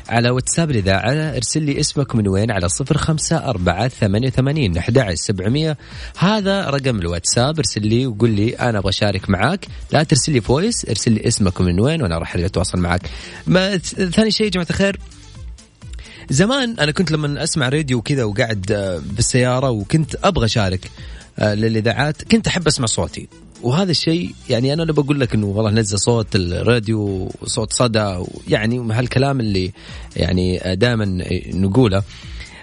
على 0.09 0.31
واتساب 0.31 0.71
الإذاعة. 0.71 1.13
ارسل 1.13 1.63
لي 1.63 1.81
اسمك 1.81 2.15
من 2.15 2.29
وين 2.29 2.51
على 2.51 2.69
صفر 2.69 2.99
خمسة 2.99 3.37
أربعة 3.37 3.89
ثمانية 3.89 4.29
وثمانين 4.29 4.77
أحد 4.77 5.15
سبعمية. 5.15 5.79
هذا 6.19 6.71
رقم 6.71 6.99
الواتساب. 6.99 7.59
ارسل 7.59 7.87
لي 7.87 8.07
وقول 8.07 8.31
لي 8.31 8.55
أنا 8.55 8.79
أبغى 8.79 8.91
أشارك 8.91 9.31
معاك. 9.31 9.67
لا 9.93 10.03
ترسل 10.03 10.33
لي 10.33 10.41
voice 10.41 10.89
ارسل 10.89 11.13
لي 11.13 11.29
اسمك 11.29 11.61
من 11.61 11.81
وين 11.81 12.03
وأنا 12.03 12.19
راح 12.19 12.37
أتواصل 12.37 12.79
معاك. 12.79 13.03
ما 13.47 13.77
ثاني 13.79 14.31
شيء 14.31 14.47
يا 14.47 14.51
جماعة 14.51 14.67
الخير 14.71 15.01
زمان 16.31 16.77
أنا 16.81 16.93
كنت 16.93 17.11
لما 17.11 17.43
أسمع 17.43 17.69
راديو 17.69 18.03
كذا 18.03 18.25
وقاعد 18.25 18.73
آه، 18.73 19.03
بالسيارة 19.17 19.71
وكنت 19.71 20.17
أبغى 20.25 20.45
أشارك 20.45 20.91
آه، 21.39 21.55
للإذاعات 21.55 22.23
كنت 22.23 22.47
أحب 22.47 22.67
أسمع 22.67 22.87
صوتي. 22.87 23.29
وهذا 23.63 23.91
الشيء 23.91 24.35
يعني 24.51 24.73
أنا 24.73 24.93
بقول 24.93 25.21
لك 25.21 25.35
إنه 25.35 25.47
والله 25.47 25.71
نزل 25.71 25.99
صوت 25.99 26.37
الراديو 26.37 27.31
وصوت 27.43 27.73
صدى 27.73 28.25
يعني 28.49 28.93
هالكلام 28.93 29.41
اللي 29.41 29.73
يعني 30.17 30.61
دائما 30.77 31.25
نقوله 31.55 32.03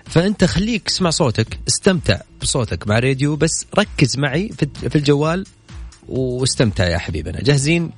فأنت 0.06 0.46
خليك 0.46 0.88
اسمع 0.88 1.10
صوتك 1.10 1.60
استمتع 1.68 2.22
بصوتك 2.42 2.88
مع 2.88 3.00
راديو 3.00 3.36
بس 3.36 3.66
ركز 3.78 4.18
معي 4.18 4.50
في 4.90 4.96
الجوال 4.96 5.46
واستمتع 6.10 6.88
يا 6.88 6.98
حبيبنا. 6.98 7.42
جاهزين؟ 7.42 7.92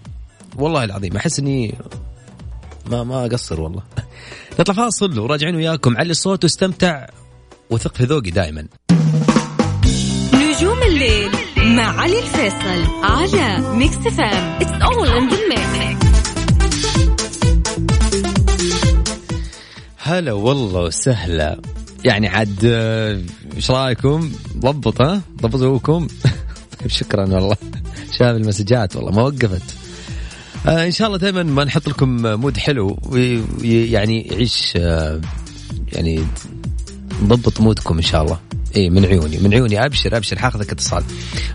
والله 0.55 0.83
العظيم 0.83 1.17
أحس 1.17 1.39
إني 1.39 1.75
ما 2.91 3.03
ما 3.03 3.25
أقصر 3.25 3.61
والله. 3.61 3.83
نطلع 4.59 4.75
فاصل 4.75 5.19
وراجعين 5.19 5.55
وياكم 5.55 5.97
علي 5.97 6.11
الصوت 6.11 6.43
واستمتع 6.43 7.07
وثق 7.69 7.95
في 7.95 8.03
ذوقي 8.03 8.31
دائما. 8.31 8.67
علي 11.83 12.19
الفيصل 12.19 13.03
على 13.03 13.75
Mix 13.77 13.95
FM 13.97 14.61
it's 14.61 14.71
all 14.71 15.07
in 15.07 15.29
هلا 19.97 20.33
والله 20.33 20.81
وسهلا 20.81 21.61
يعني 22.03 22.27
عاد 22.27 22.59
آه، 22.65 23.21
إيش 23.55 23.71
رأيكم؟ 23.71 24.31
ضبط 24.57 25.01
ها؟ 25.01 25.21
ضبطوكم؟ 25.41 26.07
طيب 26.79 26.89
شكرا 26.99 27.21
والله 27.21 27.55
شايف 28.11 28.37
المسجات 28.37 28.95
والله 28.95 29.11
ما 29.11 29.21
وقفت 29.21 29.75
آه 30.67 30.85
إن 30.85 30.91
شاء 30.91 31.07
الله 31.07 31.19
دائما 31.19 31.43
ما 31.43 31.63
نحط 31.63 31.87
لكم 31.87 32.39
mood 32.41 32.57
حلو 32.57 32.99
ويعني 33.05 34.21
يعيش 34.21 34.73
آه 34.77 35.21
يعني 35.93 36.25
نضبط 37.21 37.61
مودكم 37.61 37.95
إن 37.95 38.01
شاء 38.01 38.23
الله 38.23 38.39
اي 38.75 38.89
من 38.89 39.05
عيوني 39.05 39.37
من 39.37 39.53
عيوني. 39.53 39.85
أبشر 39.85 40.17
أبشر 40.17 40.39
حاخذك 40.39 40.71
اتصال. 40.71 41.03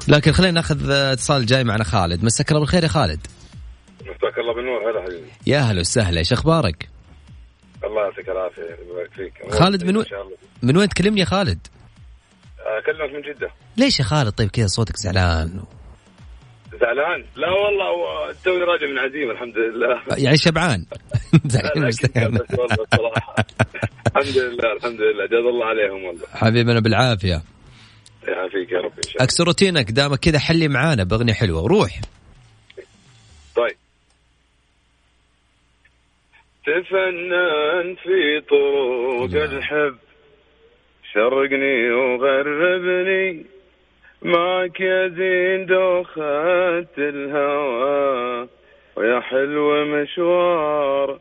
لكن 0.09 0.33
خلينا 0.33 0.53
ناخذ 0.53 0.91
اتصال 0.91 1.47
جاي 1.47 1.65
معنا 1.65 1.85
خالد. 1.85 2.25
مساك 2.25 2.49
الله 2.51 2.61
بالخير 2.61 2.83
يا 2.83 2.89
خالد. 2.89 3.27
مساك 4.01 4.39
الله 4.39 4.55
بالنور. 4.55 4.91
هلا 4.91 5.03
حبيبي. 5.03 5.31
يا 5.47 5.59
هلا 5.59 5.81
وسهلا. 5.81 6.19
إيش 6.19 6.33
أخبارك؟ 6.33 6.89
الله 7.85 8.03
يعطيك 8.03 8.29
العافية. 8.29 8.63
يبارك 8.63 9.11
فيك. 9.17 9.53
خالد 9.53 9.85
من 9.85 9.97
وين 9.97 10.07
من 10.63 10.77
وين 10.77 10.89
تكلمني 10.89 11.21
يا 11.21 11.25
خالد؟ 11.25 11.67
اكلمك 12.59 13.15
من 13.15 13.35
جدة. 13.35 13.51
ليش 13.77 14.01
يا 14.01 14.05
خالد؟ 14.05 14.33
طيب 14.33 14.51
كذا 14.51 14.67
صوتك 14.67 14.97
زعلان؟ 14.97 15.63
زعلان؟ 16.81 17.25
لا 17.37 17.49
والله 17.51 18.35
توي 18.45 18.61
راجع 18.63 18.87
من 18.87 18.99
عزيمه 18.99 19.33
الحمد 19.33 19.55
لله. 19.57 20.25
يعني 20.25 20.37
شبعان. 20.37 20.87
زعلان 21.47 21.85
والله 21.85 23.13
الحمد 24.17 24.39
لله 24.39 24.73
الحمد 24.73 25.01
لله. 25.01 25.27
جزا 25.27 25.39
الله 25.39 25.67
عليهم 25.67 26.05
والله. 26.05 26.27
حبيبنا 26.33 26.81
بالعافية. 26.81 27.43
يعافيك 28.29 28.73
يا 28.73 28.79
رب 28.79 28.93
إن 28.97 29.03
شاء 29.03 29.13
الله. 29.13 29.25
أكسر 29.25 29.45
روتينك 29.45 29.91
دامك 29.91 30.19
كذا 30.19 30.39
حلي 30.39 30.69
معانا 30.69 31.05
بأغنية 31.05 31.33
حلوة. 31.33 31.69
روح. 31.69 32.01
طيب. 33.57 33.77
تفنن 36.67 37.95
في 38.03 38.41
طرق 38.51 39.43
الحب 39.43 39.97
شرقني 41.15 41.91
وغربني. 41.91 43.47
معك 44.23 44.81
يا 44.81 45.09
زين 45.09 45.67
دوخة 45.67 46.89
الهوى. 46.99 48.49
ويا 49.01 49.21
حلوة 49.21 49.85
مشوار 49.85 51.19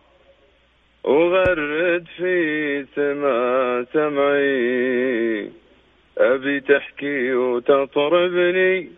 وغرد 1.04 2.06
في 2.18 2.86
سما 2.96 3.86
سمعي. 3.94 5.52
أبي 6.18 6.60
تحكي 6.60 7.34
وتطربني 7.34 8.90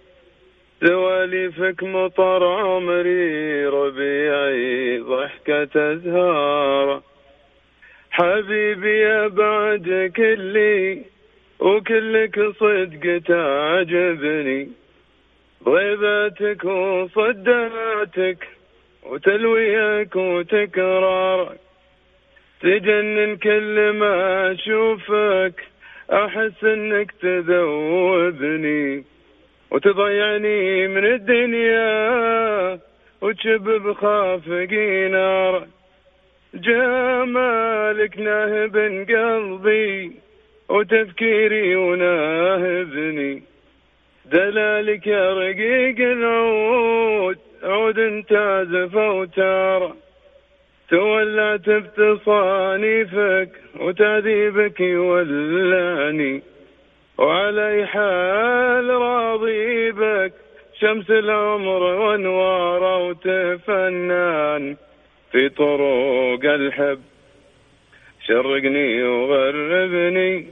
سواليفك 0.86 1.84
مطر 1.84 2.48
عمري. 2.48 3.66
ربيعي 3.66 5.00
ضحكة 5.00 5.94
أزهار. 5.94 7.02
حبيبي 8.12 9.00
يا 9.00 9.28
بعد 9.28 10.12
كلي 10.16 11.02
وكلك 11.60 12.54
صدق 12.60 13.22
تعجبني. 13.28 14.70
ضيباتك 15.64 16.64
وصداتك 16.66 18.61
وتلويك 19.03 20.15
وتكرارك 20.15 21.60
تجنن 22.62 23.38
كل 23.38 23.89
ما 23.89 24.51
أشوفك 24.51 25.63
أحس 26.12 26.63
إنك 26.63 27.12
تذوبني 27.12 29.03
وتضيعني 29.72 30.88
من 30.88 31.05
الدنيا 31.05 32.79
وتشب 33.22 33.63
بخافقي 33.63 35.08
نارك 35.10 35.67
جمالك 36.54 38.17
ناهب 38.19 38.76
قلبي 39.10 40.12
وتفكيري 40.69 41.76
وناهبني 41.76 43.43
دلالك 44.26 45.08
يا 45.08 45.34
رقيق 45.34 45.99
العود 45.99 47.38
عود 47.71 48.23
تعزف 48.29 48.95
وتارى 48.95 49.93
تولعت 50.89 51.69
بتصانيفك 51.69 53.49
وتعذيبك 53.79 54.79
يولعني 54.79 56.41
وعلى 57.17 57.88
حال 57.88 58.89
راضي 58.89 59.91
بك 59.91 60.34
شمس 60.79 61.10
العمر 61.10 61.84
وانواره 61.84 62.97
وتفنان 63.07 64.75
في 65.31 65.49
طرق 65.49 66.53
الحب 66.53 67.01
شرقني 68.27 69.03
وغربني 69.03 70.47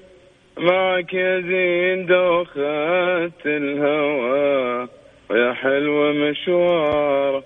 معك 0.58 1.14
يا 1.14 1.40
زين 1.40 2.06
دوخة 2.06 3.32
الهوى. 3.46 4.99
ويا 5.30 5.54
حلوة 5.54 6.14
مشوار. 6.14 7.44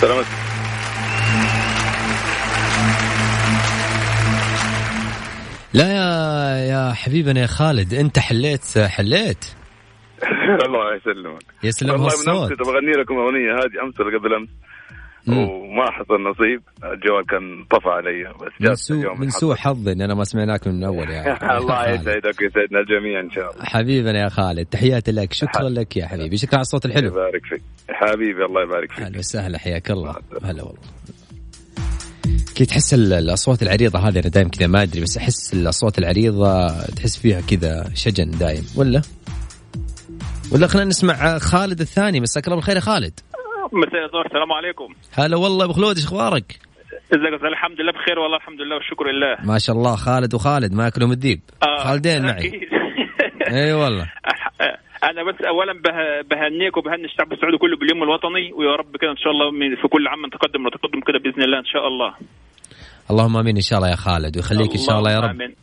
سلامتك 0.00 0.26
لا 5.74 5.84
يا 5.92 6.56
يا 6.66 6.92
حبيبنا 6.92 7.40
يا 7.40 7.46
خالد 7.46 7.94
انت 7.94 8.18
حليت 8.18 8.78
حليت. 8.78 9.44
الله 10.66 10.94
يسلمك. 10.96 11.42
يسلم 11.62 11.90
والله 11.90 12.06
أمس 12.42 12.52
بغني 12.52 12.92
لكم 12.92 13.14
أغنية 13.18 13.52
هذه 13.54 13.82
أمس 13.84 14.00
ولا 14.00 14.18
قبل 14.18 14.34
أمس؟ 14.34 14.48
وما 15.38 15.90
حصل 15.90 16.14
نصيب 16.22 16.62
الجوال 16.84 17.26
كان 17.26 17.64
طفى 17.70 17.88
علي 17.88 18.34
بس 18.40 18.60
من 18.60 18.74
سوء 18.74 19.14
من 19.18 19.30
سوء 19.30 19.54
حظي 19.54 19.92
إن 19.92 20.02
أنا 20.02 20.14
ما 20.14 20.24
سمعناك 20.24 20.66
من 20.66 20.84
اول 20.84 21.10
يعني. 21.10 21.32
الله 21.58 21.88
يسعدك 21.88 22.40
ويسعدنا 22.40 22.80
الجميع 22.80 23.20
إن 23.20 23.30
شاء 23.30 23.52
الله. 23.52 23.64
حبيبنا 23.64 24.22
يا 24.22 24.28
خالد 24.28 24.66
تحياتي 24.66 25.12
لك 25.12 25.32
شكرا 25.32 25.68
لك 25.68 25.96
يا 25.96 26.06
حبيبي. 26.06 26.36
شكرا 26.36 26.54
على 26.54 26.62
الصوت 26.62 26.86
الحلو. 26.86 27.06
يبارك 27.06 27.46
فيك. 27.46 27.62
حبيبي 27.88 28.44
الله 28.44 28.62
يبارك 28.62 28.92
فيك. 28.92 29.04
أهلا 29.04 29.18
وسهلا 29.18 29.58
حياك 29.58 29.90
الله. 29.90 30.16
هلا 30.42 30.62
والله. 30.62 30.80
كي 32.54 32.66
تحس 32.66 32.94
الأصوات 32.94 33.62
العريضة 33.62 33.98
هذه 33.98 34.18
أنا 34.18 34.28
دائما 34.28 34.50
كذا 34.50 34.66
ما 34.66 34.82
أدري 34.82 35.00
بس 35.00 35.16
أحس 35.16 35.54
الأصوات 35.54 35.98
العريضة 35.98 36.68
تحس 36.86 37.16
فيها 37.18 37.40
كذا 37.40 37.90
شجن 37.94 38.30
دايم. 38.30 38.64
ولا؟ 38.76 39.02
ولا 40.52 40.66
خلينا 40.66 40.88
نسمع 40.88 41.38
خالد 41.38 41.80
الثاني. 41.80 42.20
مساك 42.20 42.44
الله 42.44 42.56
بالخير 42.56 42.76
يا 42.76 42.80
خالد. 42.80 43.20
مساء 43.72 44.06
النور 44.06 44.26
السلام 44.26 44.52
عليكم. 44.52 44.94
هلا 45.14 45.36
والله 45.36 45.64
أبو 45.64 45.72
خلود 45.72 45.96
إيش 45.96 46.06
أخبارك؟ 46.06 46.58
إزيك 47.14 47.44
الحمد 47.44 47.80
لله 47.80 47.92
بخير 47.92 48.18
والله 48.18 48.36
الحمد 48.36 48.60
لله 48.60 48.76
والشكر 48.76 49.04
لله. 49.10 49.36
ما 49.44 49.58
شاء 49.58 49.76
الله 49.76 49.96
خالد 49.96 50.34
وخالد 50.34 50.72
ما 50.74 50.84
ياكلهم 50.84 51.12
الديب. 51.12 51.40
آه 51.62 51.84
خالدين 51.84 52.22
معي. 52.22 52.50
اي 53.50 53.72
والله. 53.72 54.12
أنا 55.04 55.22
بس 55.24 55.34
اولا 55.48 55.72
به 55.72 55.96
بهنيك 56.30 56.76
وبهني 56.76 57.04
الشعب 57.04 57.32
السعودي 57.32 57.58
كله 57.58 57.76
باليوم 57.76 58.02
الوطني 58.02 58.52
ويا 58.52 58.76
رب 58.76 58.96
كده 58.96 59.10
إن 59.10 59.16
شاء 59.16 59.32
الله 59.32 59.50
في 59.82 59.88
كل 59.88 60.08
عام 60.08 60.26
نتقدم 60.26 60.64
ونتقدم 60.66 61.00
كده 61.00 61.18
بإذن 61.18 61.42
الله 61.42 61.58
إن 61.58 61.64
شاء 61.64 61.88
الله. 61.88 62.14
اللهم 63.10 63.36
آمين 63.36 63.56
إن 63.56 63.62
شاء 63.62 63.78
الله 63.78 63.90
يا 63.90 63.96
خالد 63.96 64.36
ويخليك 64.36 64.70
إن 64.70 64.84
شاء 64.86 64.98
الله 64.98 65.10
يا 65.12 65.20
رب. 65.20 65.30
آمين. 65.30 65.54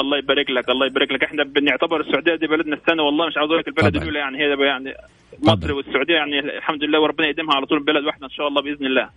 الله 0.00 0.18
يبارك 0.18 0.50
لك 0.50 0.68
الله 0.68 0.86
يبارك 0.86 1.12
لك. 1.12 1.24
إحنا 1.24 1.44
بنعتبر 1.44 2.00
السعودية 2.00 2.34
دي 2.34 2.46
بلدنا 2.46 2.76
الثاني 2.76 3.02
والله 3.02 3.26
مش 3.26 3.36
عاوز 3.36 3.50
أقول 3.50 3.60
لك 3.60 3.68
البلد 3.68 3.96
الأولى 3.96 4.18
يعني 4.18 4.38
هي 4.38 4.66
يعني 4.66 4.94
مصر 5.42 5.72
والسعودية 5.72 6.14
يعني 6.14 6.38
الحمد 6.38 6.84
لله 6.84 7.00
وربنا 7.00 7.28
يديمها 7.28 7.56
على 7.56 7.66
طول 7.66 7.84
بلد 7.84 8.04
واحدة 8.04 8.26
إن 8.26 8.30
شاء 8.30 8.48
الله 8.48 8.62
بإذن 8.62 8.86
الله. 8.86 9.08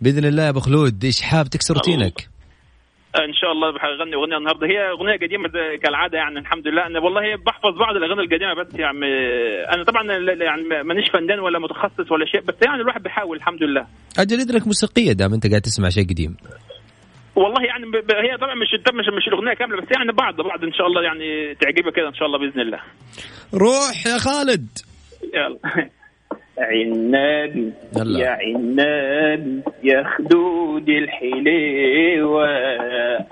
بإذن 0.00 0.24
الله 0.24 0.42
يا 0.42 0.48
أبو 0.48 0.60
خلود. 0.60 1.04
إيش 1.04 1.22
حاب 1.22 1.46
تكسر 1.46 1.74
روتينك؟ 1.74 2.28
إن 3.28 3.34
شاء 3.34 3.52
الله 3.52 3.70
بغني 3.70 4.14
أغنية 4.14 4.36
النهارده. 4.36 4.66
هي 4.66 4.90
أغنية 4.90 5.16
قديمة 5.16 5.48
كالعادة 5.82 6.18
يعني 6.18 6.38
الحمد 6.38 6.68
لله. 6.68 6.86
أنا 6.86 7.00
والله 7.00 7.36
بحفظ 7.46 7.78
بعض 7.78 7.96
الأغاني 7.96 8.20
القديمة 8.20 8.54
بس 8.54 8.74
يعني 8.74 9.06
أنا 9.74 9.84
طبعا 9.84 10.02
يعني 10.48 10.62
مانيش 10.82 11.10
فنان 11.12 11.40
ولا 11.40 11.58
متخصص 11.58 12.12
ولا 12.12 12.26
شيء 12.26 12.40
بس 12.40 12.54
يعني 12.66 12.80
الواحد 12.82 13.02
بيحاول 13.02 13.36
الحمد 13.36 13.62
لله. 13.62 13.86
أجل 14.18 14.36
اذنك 14.40 14.66
موسيقية 14.66 15.12
دام 15.12 15.34
أنت 15.34 15.46
قاعد 15.46 15.62
تسمع 15.62 15.88
شيء 15.88 16.04
قديم. 16.04 16.36
والله 17.36 17.62
يعني 17.64 17.84
هي 18.26 18.36
طبعا 18.36 18.54
مش 18.54 18.70
مش 18.94 19.06
مش 19.16 19.28
الأغنية 19.28 19.54
كاملة 19.54 19.82
بس 19.82 19.88
يعني 19.96 20.12
بعض 20.12 20.34
بعض 20.36 20.64
إن 20.64 20.72
شاء 20.72 20.86
الله 20.86 21.02
يعني 21.02 21.54
تعجبك 21.54 21.96
كده 21.96 22.08
إن 22.08 22.14
شاء 22.14 22.26
الله 22.26 22.38
بإذن 22.38 22.60
الله. 22.60 22.80
روح 23.54 24.06
يا 24.06 24.18
خالد. 24.18 24.68
يلا. 25.34 25.58
عنابي 26.58 27.72
يا 27.96 28.28
عنابي 28.28 29.60
يا 29.82 30.02
خدود 30.02 30.88
الحليوة. 30.88 32.46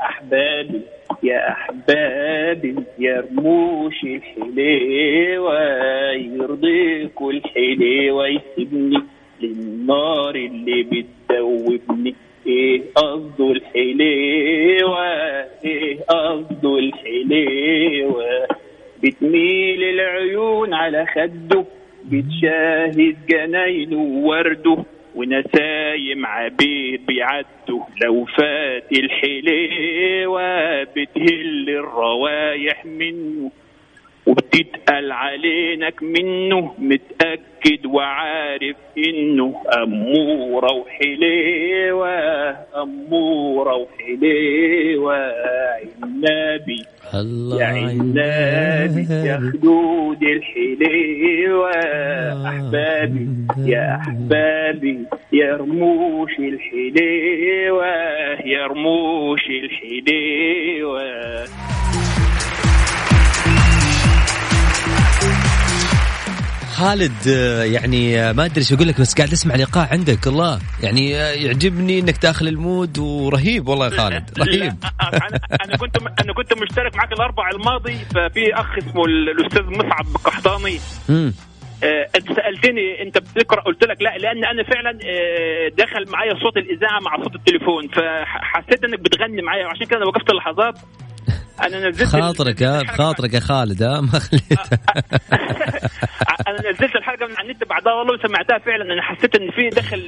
أحبابي 0.00 0.80
يا 1.22 1.48
أحبابي 1.50 2.74
يا 2.98 3.24
رموش 3.30 4.04
الحليوة. 4.04 5.60
يرضيكوا 6.12 7.32
الحليوة 7.32 8.28
يسيبني 8.28 9.02
للنار 9.42 10.34
اللي 10.34 10.82
بتدوبني. 10.82 12.14
إيه 12.46 12.82
قصده 12.96 13.52
الحليوة؟ 13.52 15.06
إيه 15.64 15.98
قصده 16.00 16.78
الحليوة؟ 16.78 18.48
بتميل 19.02 19.84
العيون 19.84 20.74
على 20.74 21.06
خده. 21.06 21.64
بتشاهد 22.04 23.16
جناينه 23.28 23.96
وورده 23.96 24.84
ونسايم 25.14 26.26
عبيد 26.26 27.06
بيعدوا 27.06 27.84
لو 28.04 28.24
فات 28.24 28.92
الحليوة 28.92 30.82
بتهل 30.82 31.70
الروايح 31.70 32.84
منه. 32.86 33.50
وبتتقل 34.26 35.12
علينك 35.12 36.02
منه 36.02 36.74
متأكد 36.78 37.86
وعارف 37.86 38.76
إنه 38.98 39.54
أمورة 39.82 40.72
وحليوة 40.72 42.50
أمورة 42.82 43.74
وحليوة 43.76 45.16
عنابي 46.02 46.82
الله 47.14 47.60
يا 47.60 47.66
عنابي 47.66 49.06
يا 49.28 49.36
خدود 49.52 50.22
الحليوة 50.22 51.70
أحبابي 52.48 53.28
يا 53.66 53.96
أحبابي 54.00 54.98
يا 55.32 55.56
رموش 55.56 56.30
الحليوة 56.38 57.86
يا 58.46 58.66
رموش 58.66 59.42
الحليوة 59.50 61.02
خالد 66.82 67.28
آه، 67.28 67.64
يعني 67.64 68.20
آه، 68.20 68.32
ما 68.32 68.44
أدري 68.44 68.58
إيش 68.58 68.72
أقول 68.72 68.88
لك 68.88 69.00
بس 69.00 69.14
قاعد 69.14 69.32
أسمع 69.32 69.54
الايقاع 69.54 69.88
عندك 69.92 70.26
الله. 70.26 70.58
يعني 70.82 71.16
آه، 71.16 71.32
يعجبني 71.32 71.98
إنك 71.98 72.22
داخل 72.22 72.48
المود 72.48 72.98
ورهيب 72.98 73.68
والله 73.68 73.86
يا 73.86 73.90
خالد 73.90 74.30
رهيب. 74.38 74.74
أنا 75.64 75.76
كنت 75.76 75.96
أنا 75.96 76.32
كنت 76.32 76.52
مشترك 76.62 76.96
معك 76.96 77.12
الأربع 77.12 77.50
الماضي 77.50 77.96
ففي 78.14 78.54
أخ 78.54 78.78
اسمه 78.78 79.04
الأستاذ 79.04 79.62
مصعب 79.62 80.06
قحطاني. 80.24 80.78
سألتني 82.36 83.02
أنت 83.02 83.18
بتقرأ 83.18 83.60
قلت 83.60 83.84
لك 83.84 84.02
لا 84.02 84.18
لأن 84.18 84.44
أنا 84.44 84.62
فعلا 84.62 84.98
دخل 85.78 86.10
معايا 86.12 86.34
صوت 86.34 86.56
الإذاعة 86.56 87.00
مع 87.00 87.16
صوت 87.22 87.34
التليفون 87.34 87.88
فحسيت 87.88 88.84
إنك 88.84 89.00
بتغني 89.00 89.42
معايا 89.42 89.66
وعشان 89.66 89.86
كده 89.86 89.96
أنا 89.96 90.06
وقفت 90.06 90.30
لحظات 90.30 90.78
أنا 91.60 91.88
نزلت 91.88 92.08
خاطرك 92.08 92.62
ها 92.62 92.82
بخاطرك 92.82 93.34
يا 93.34 93.40
خالد 93.40 93.82
ها؟ 93.82 94.00
ما 94.12 94.18
خليت. 94.18 94.58
أنا 96.48 96.70
نزلت 96.70 96.96
الحلقة 96.96 97.26
من 97.26 97.36
على 97.38 97.50
النت 97.50 97.64
بعدها 97.68 97.92
والله 97.92 98.18
سمعتها 98.26 98.58
فعلا. 98.58 98.94
أنا 98.94 99.02
حسيت 99.02 99.36
إن 99.36 99.50
في 99.50 99.68
دخل 99.68 100.00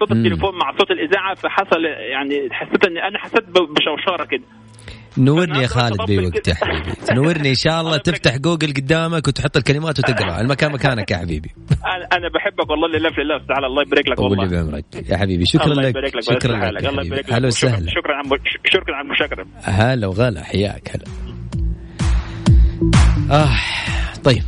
صوت 0.00 0.12
التليفون 0.12 0.58
مع 0.58 0.72
صوت 0.78 0.90
الإذاعة 0.90 1.34
فحصل 1.34 1.84
يعني 1.84 2.48
حسيت 2.52 2.86
إن 2.86 2.98
أنا 2.98 3.18
حسيت 3.18 3.44
بشوشره 3.50 4.24
كده. 4.24 4.44
نورني 5.18 5.62
يا 5.62 5.66
خالد 5.66 5.96
بوقت 6.08 6.48
يا 6.48 6.54
حبيبي. 6.54 6.92
تنورني 7.06 7.50
إن 7.50 7.54
شاء 7.54 7.80
الله 7.80 7.96
تفتح 7.96 8.36
جوجل 8.36 8.74
قدامك 8.74 9.28
وتحط 9.28 9.56
الكلمات 9.56 9.98
وتقرا 9.98 10.40
المكان 10.40 10.72
مكانك 10.72 11.10
يا 11.10 11.16
حبيبي. 11.16 11.50
أنا 11.70 12.04
أنا 12.12 12.28
بحبك 12.34 12.70
والله 12.70 12.88
لله 12.88 13.10
في 13.10 13.20
الله 13.20 13.38
تعالى 13.48 13.66
الله 13.66 13.82
يبارك 13.82 14.08
لك 14.08 14.20
والله. 14.20 14.48
بعمرك 14.48 14.84
يا 15.10 15.16
حبيبي 15.16 15.46
شكرا 15.46 15.74
لك. 15.74 16.20
شكرا 16.20 16.70
لك 16.70 16.86
الله. 16.86 17.02
يبارك 17.06 17.24
لك. 17.28 17.32
هلا 17.32 17.46
وسهلا. 17.46 17.90
شكرا 17.90 18.14
عن 18.14 18.24
شكرا 18.66 18.94
على 18.96 19.06
المشاركة 19.06 19.46
هلا 19.62 20.06
وغلا. 20.06 20.42
حياك 20.44 20.90
هلا. 20.94 21.04
آه 23.30 23.50
طيب. 24.24 24.42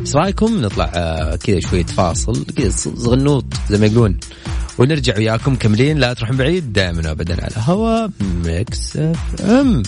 إيش 0.00 0.16
رأيكم؟ 0.16 0.62
نطلع 0.62 0.92
آه 0.94 1.36
كذا 1.36 1.60
شوية 1.60 1.82
فاصل 1.84 2.46
كذا 2.46 2.68
صغنوط 2.70 3.44
زي 3.68 3.78
ما 3.78 3.86
يقولون. 3.86 4.18
ونرجع 4.78 5.16
وياكم 5.16 5.52
مكملين 5.52 5.98
لا 5.98 6.12
تروحون 6.12 6.36
بعيد 6.36 6.72
دائما 6.72 7.08
وابدا 7.08 7.44
على 7.44 7.54
هوا 7.56 8.08
Mix 8.44 8.96
FM 8.96 9.82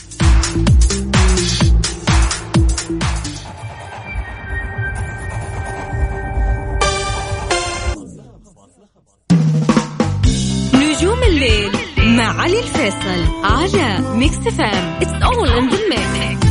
نجوم 10.75 11.22
الليل 11.22 11.70
مع 11.99 12.42
علي 12.42 12.59
الفيصل 12.61 13.25
على 13.44 14.16
Mix 14.17 14.37
FM 14.37 14.99
it's 15.03 15.23
all 15.23 15.49
in 15.49 15.69
the 15.71 15.79
mix 16.12 16.46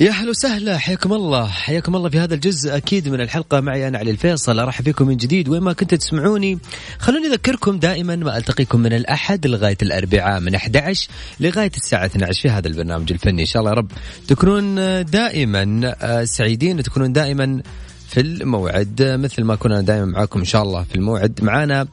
يا 0.00 0.10
هلا 0.10 0.30
وسهلا. 0.30 0.78
حياكم 0.78 1.12
الله. 1.12 1.46
حياكم 1.46 1.96
الله 1.96 2.08
في 2.08 2.18
هذا 2.18 2.34
الجزء. 2.34 2.76
أكيد 2.76 3.08
من 3.08 3.20
الحلقة 3.20 3.60
معي 3.60 3.88
أنا 3.88 3.98
علي 3.98 4.10
الفيصل. 4.10 4.58
أرحب 4.58 4.84
فيكم 4.84 5.06
من 5.06 5.16
جديد. 5.16 5.48
وين 5.48 5.62
ما 5.62 5.72
كنتوا 5.72 5.98
تسمعوني 5.98 6.58
خلوني 6.98 7.26
أذكركم 7.26 7.78
دائما 7.78 8.16
ما 8.16 8.36
ألتقيكم 8.36 8.80
من 8.80 8.92
الأحد 8.92 9.46
لغاية 9.46 9.76
الأربعاء 9.82 10.40
من 10.40 10.54
11 10.54 11.08
لغاية 11.40 11.70
الساعة 11.76 12.06
12 12.06 12.42
في 12.42 12.50
هذا 12.50 12.68
البرنامج 12.68 13.12
الفني. 13.12 13.40
إن 13.40 13.46
شاء 13.46 13.60
الله 13.60 13.70
يا 13.70 13.76
رب 13.76 13.90
تكونون 14.28 14.74
دائما 15.04 15.94
آه، 16.00 16.24
سعيدين 16.24 16.78
وتكونون 16.78 17.12
دائما 17.12 17.62
في 18.08 18.20
الموعد 18.20 19.02
مثل 19.02 19.44
ما 19.44 19.54
كنا 19.54 19.80
دائما 19.80 20.04
معاكم 20.04 20.38
إن 20.38 20.44
شاء 20.44 20.62
الله 20.62 20.82
في 20.82 20.94
الموعد. 20.94 21.38
معانا 21.42 21.86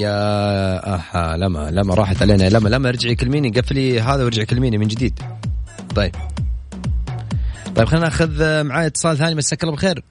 يا 0.00 0.14
أها 0.94 1.36
لما 1.36 1.70
لما 1.70 1.94
راحت 1.94 2.22
علينا. 2.22 2.48
لما 2.48 2.68
لما 2.68 2.88
ارجعي 2.88 3.14
كلميني. 3.14 3.50
قفلي 3.50 4.00
هذا 4.00 4.24
وارجعي 4.24 4.46
كلميني 4.46 4.78
من 4.78 4.88
جديد. 4.88 5.18
طيب. 5.96 6.29
طيب 7.76 7.86
خلينا 7.86 8.04
ناخذ 8.04 8.64
معاي 8.64 8.86
اتصال 8.86 9.16
ثاني 9.16 9.34
مساك 9.34 9.62
الله 9.62 9.72
بالخير 9.72 10.02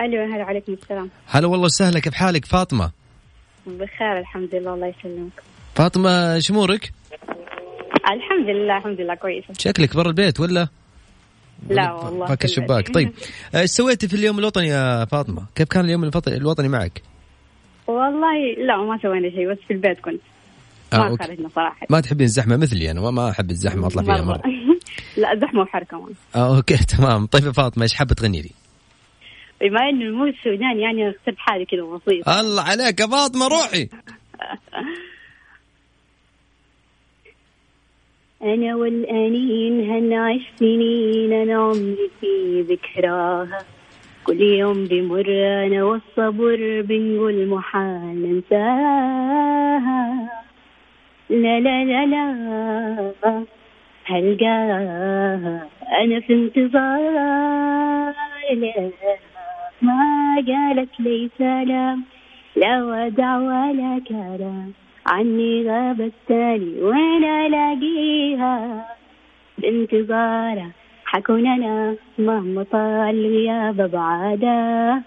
ألو 0.00 0.34
هلا 0.34 0.44
عليكم 0.44 0.72
السلام. 0.72 1.10
هلا 1.26 1.46
والله 1.46 1.64
وسهلا 1.64 2.00
كيف 2.00 2.14
حالك؟ 2.14 2.44
فاطمة. 2.44 2.90
بخير 3.66 4.18
الحمد 4.18 4.54
لله 4.54 4.74
الله 4.74 4.86
يسلمك. 4.98 5.42
فاطمة 5.74 6.38
شمورك 6.38 6.92
الحمد 7.94 8.48
لله 8.48 8.76
الحمد 8.78 9.00
لله 9.00 9.14
كويسه 9.14 9.54
شكلك 9.58 9.96
برا 9.96 10.08
البيت 10.08 10.40
ولا؟ 10.40 10.68
لا 11.68 11.92
والله 11.92 12.26
فك. 12.26 12.44
الشباك. 12.44 12.94
طيب 12.94 13.12
إيش 13.54 13.70
سويتي 13.70 14.08
في 14.08 14.16
اليوم 14.16 14.38
الوطني 14.38 14.68
يا 14.68 15.04
فاطمة؟ 15.04 15.46
كيف 15.54 15.68
كان 15.68 15.84
اليوم 15.84 16.10
الوطني 16.26 16.68
معك؟ 16.68 17.02
والله 17.86 18.54
لا 18.66 18.76
ما 18.76 18.98
سوينا 19.02 19.30
شيء 19.30 19.52
بس 19.52 19.58
في 19.68 19.72
البيت 19.72 20.00
كنت. 20.00 20.20
آه، 20.92 20.98
ما 20.98 21.08
okay. 21.08 21.24
خرجنا 21.24 21.48
صراحة. 21.48 21.86
ما 21.90 22.00
تحبين 22.00 22.24
الزحمة 22.24 22.56
مثلي 22.56 22.90
أنا 22.90 23.10
ما 23.10 23.30
أحب 23.30 23.50
الزحمة 23.50 23.86
أطلع 23.86 24.02
فيها 24.02 24.24
مرة. 24.24 24.42
لا 25.16 25.34
زحمة 25.40 25.60
وحر 25.60 25.84
كمان. 25.84 26.14
آه 26.36 26.56
okay 26.56 26.76
تمام. 26.98 27.26
طيب 27.26 27.44
يا 27.44 27.52
فاطمة 27.52 27.82
إيش 27.82 27.94
حابة 27.94 28.14
تغني 28.14 28.42
لي؟ 28.42 28.50
بما 29.60 29.80
إنه 29.88 30.04
ال 30.04 30.08
mood 30.08 30.24
سوداني 30.26 30.78
يعني 30.80 31.10
اخترت 31.10 31.38
حاجة 31.38 31.64
كذا 31.64 31.82
بسيط 31.82 32.28
الله 32.28 32.62
عليك 32.62 33.00
يا 33.00 33.06
فاطمة 33.06 33.48
روحي. 33.48 33.88
أنا 38.42 38.74
والأنين 38.76 39.90
هنعيش 39.90 40.42
سنين 40.58 41.32
أنا 41.32 41.54
عمري 41.62 42.10
في 42.20 42.60
ذكراها. 42.60 43.58
كل 44.24 44.40
يوم 44.42 44.84
بمر 44.86 45.26
أنا 45.66 45.84
والصبر 45.84 46.82
بنقول 46.82 47.46
محال 47.48 48.22
ننساها. 48.22 50.28
لا 51.30 51.60
لا 51.60 51.84
لا 51.84 52.06
لا. 52.06 53.44
هلقاها 54.06 55.66
أنا 56.00 56.20
في 56.20 56.32
انتظار 56.34 57.12
ما 59.82 60.34
قالت 60.46 61.00
لي 61.00 61.30
سلام. 61.38 62.04
لا 62.56 62.84
ودع 62.84 63.36
ولا 63.38 64.00
كلام 64.08 64.72
عني 65.06 65.70
غاب 65.70 66.00
التالي 66.00 66.82
وين 66.82 67.24
الاقيها 67.24 68.86
بانتظارها 69.58 70.70
حكون 71.04 71.46
أنا 71.46 71.96
مهما 72.18 72.62
طال 72.62 73.26
غياب 73.26 73.90
بعادها 73.90 75.02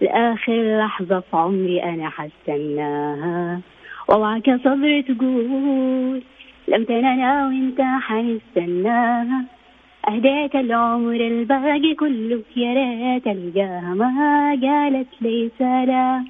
لآخر 0.00 0.78
لحظة 0.78 1.20
في 1.20 1.36
عمري 1.36 1.82
أنا 1.82 2.10
حستناها 2.10 3.60
ووعك 4.08 4.60
صبر 4.64 5.00
تقول 5.00 6.22
لم 6.70 6.86
أنا 6.90 7.46
وانت 7.46 7.80
حنستناها 8.00 9.44
أهديت 10.08 10.54
العمر 10.54 11.14
الباقي 11.14 11.94
كله 12.00 12.42
يا 12.56 12.74
ريت 12.74 13.26
ألقاها 13.26 13.94
ما 13.94 14.10
قالت 14.62 15.08
لي 15.20 15.50
سلام 15.58 16.28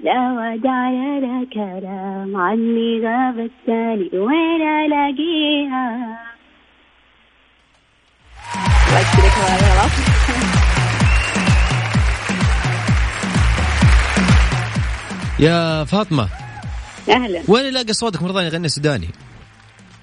لا 0.00 0.32
ودع 0.32 0.90
لا 1.24 1.46
كلام. 1.52 2.36
عني 2.36 3.00
غاب 3.06 3.38
التالي 3.38 4.18
وين 4.18 4.62
خلاص 9.30 9.92
يا 15.40 15.84
فاطمة 15.84 16.28
أهلا. 17.08 17.42
وين 17.48 17.64
نلاقي 17.64 17.92
صوتك 17.92 18.22
مرة 18.22 18.32
ثانية؟ 18.32 18.48
غني 18.48 18.68
سوداني. 18.68 19.08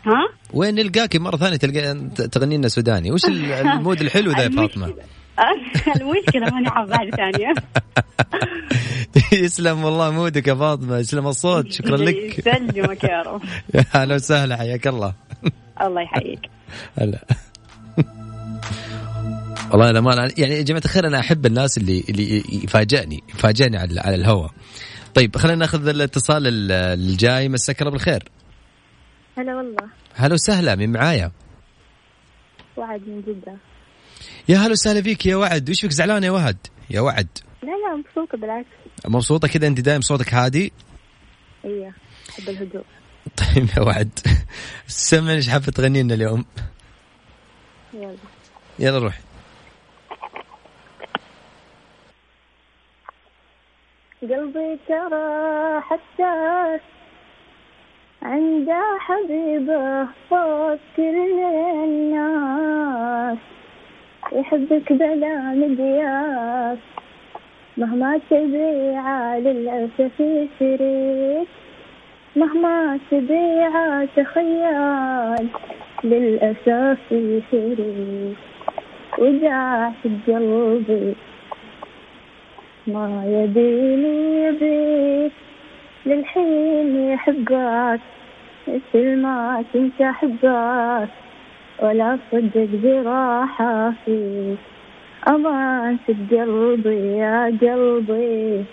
ها؟ 0.06 0.30
وين 0.54 0.76
نلقاكي 0.76 1.20
مرة 1.20 1.38
ثانية 1.38 1.58
تلقى 1.58 1.94
تغني 2.28 2.58
لنا 2.58 2.68
سوداني. 2.68 3.12
وش 3.12 3.26
ال- 3.26 3.52
ال 3.68 3.74
mood 3.74 4.02
الحلو 4.02 4.32
ذا 4.32 4.44
يا 4.44 4.50
فاطمة؟ 4.50 4.86
المشكلة 6.02 6.50
ماني 6.50 6.70
حاجة 6.70 7.10
ثانية. 7.12 7.54
يسلم 9.44 9.84
والله 9.84 10.12
مودك 10.12 10.48
يا 10.48 10.54
فاطمة. 10.56 10.98
يسلم 10.98 11.28
الصوت. 11.28 11.72
شكرا 11.72 11.98
لك. 11.98 12.40
يسلمك 12.40 13.04
يا 13.04 13.22
رب. 13.22 13.42
يا 13.74 13.86
هلا 13.92 14.16
وسهلا. 14.16 14.58
حياك 14.58 14.88
الله. 14.88 15.14
الله 15.82 16.02
يحييك. 16.02 16.40
هلا. 17.00 17.20
والله 19.72 19.90
أنا 19.90 20.02
ما 20.02 20.32
يعني 20.38 20.54
يا 20.56 20.62
جماعة 20.62 20.82
الخير 20.86 21.08
أنا 21.08 21.20
أحب 21.20 21.46
الناس 21.46 21.78
اللي 21.78 22.04
اللي 22.10 22.44
يفاجئني 22.64 23.24
يفاجئني 23.30 23.78
على 23.78 24.00
على 24.00 24.16
الهواء. 24.16 24.52
طيب 25.14 25.38
خلينا 25.38 25.58
ناخذ 25.60 25.88
الاتصال 25.88 26.48
ال- 26.48 26.72
الجاي. 26.72 27.50
مساك 27.50 27.82
الله 27.82 27.92
بالخير. 27.92 28.24
هلا 29.40 29.56
والله. 29.56 29.90
هلا 30.16 30.34
وسهلا 30.34 30.76
من 30.76 30.92
معايا؟ 30.92 31.32
وعد 32.78 33.02
من 33.02 33.22
جدة. 33.22 33.58
يا 34.50 34.58
هلا 34.58 34.72
وسهلا 34.72 35.02
فيك 35.02 35.26
يا 35.26 35.36
وعد. 35.36 35.70
وش 35.70 35.82
فيك؟ 35.82 35.92
زعلان 35.92 36.24
يا 36.24 36.32
وعد؟ 36.32 36.58
يا 36.90 37.02
وعد. 37.02 37.28
لا 37.64 37.68
لا 37.68 37.96
مبسوطة 37.96 38.38
بالعكس. 38.38 38.68
مبسوطة 39.06 39.48
كذا 39.48 39.68
أنت 39.68 39.80
دايم 39.80 40.02
صوتك 40.02 40.34
هادي؟ 40.34 40.74
إيه 41.66 41.94
أحب 42.30 42.50
الهدوء. 42.50 42.84
طيب 43.38 43.70
يا 43.78 43.82
وعد. 43.82 44.20
سمعني 44.88 45.36
إيش 45.36 45.50
حابه 45.50 45.66
تغني 45.66 46.04
لنا 46.04 46.14
اليوم. 46.14 46.46
يلا. 47.94 48.16
يلا 48.80 49.00
روح. 49.00 49.20
قلبي 54.22 54.80
ترى 54.88 55.82
حساس. 55.82 56.82
عنده 58.22 58.82
حبيبه 59.00 60.08
فوق 60.30 60.78
كل 60.98 61.40
الناس 61.84 63.38
يحبك 64.32 64.94
بلا 64.94 65.36
مقياس. 65.40 66.78
مهما 67.78 68.20
تبيعه 68.30 69.40
للأسف 69.40 70.20
يشريك 70.20 71.48
مهما 72.36 73.00
تبيعه 73.12 74.08
تخيل 74.16 75.50
للأسف 76.04 77.12
يشريك 77.12 78.38
وجاح 79.18 79.94
قلبي 80.28 81.16
ما 82.88 83.24
يبيني 83.26 84.44
يبيك. 84.44 85.32
للحين 86.10 87.12
يحبك 87.12 88.00
مثل 88.68 89.18
ما 89.18 89.64
كنت 89.74 90.02
أحبك 90.02 91.10
ولا 91.80 92.18
صدق 92.32 92.68
جراحة 92.84 93.94
فيك. 94.06 94.58
أمان 95.28 95.98
في 96.06 96.14
قلبي 96.32 97.18
يا 97.18 97.46
قلبي 97.62 98.66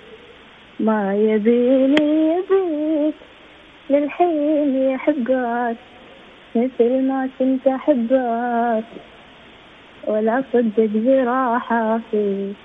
ما 0.81 1.15
يبيني 1.15 2.35
يبيك. 2.35 3.15
للحين 3.91 4.91
يحبك 4.91 5.77
مثل 6.55 6.93
ما 7.09 7.29
كنت 7.39 7.67
أحبك 7.67 8.85
ولا 10.05 10.43
صدق 10.53 10.91
جراحة 10.95 12.01
فيك. 12.11 12.57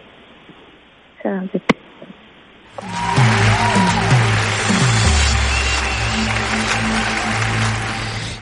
ثابت 1.23 1.61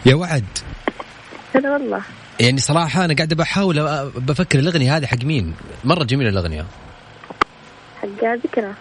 يا 0.05 0.15
وعد. 0.15 0.45
هلا 1.55 1.71
والله. 1.73 2.01
يعني 2.39 2.57
صراحة 2.59 3.05
أنا 3.05 3.13
قاعد 3.13 3.33
بحاول 3.33 3.75
بفكر 4.15 4.59
الأغنية 4.59 4.97
هذه 4.97 5.05
حق 5.05 5.23
مين؟ 5.23 5.53
مرة 5.85 6.03
جميلة 6.03 6.29
الأغنية. 6.29 6.65
حق 8.01 8.07
ذكرى. 8.45 8.73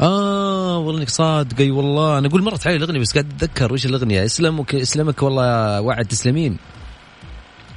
آه 0.00 0.78
والله 0.78 1.00
إنك 1.00 1.08
صادق. 1.08 1.60
أي 1.60 1.70
والله. 1.70 2.18
أنا 2.18 2.28
أقول 2.28 2.42
مرت 2.42 2.66
علي 2.66 2.76
الأغنية 2.76 3.00
بس 3.00 3.12
قاعد 3.12 3.32
أتذكر 3.32 3.72
وش 3.72 3.86
الأغنية. 3.86 4.24
اسلمك 4.24 4.74
اسلمك 4.74 5.22
والله 5.22 5.44
يا 5.44 5.78
وعد. 5.78 6.04
تسلمين. 6.06 6.56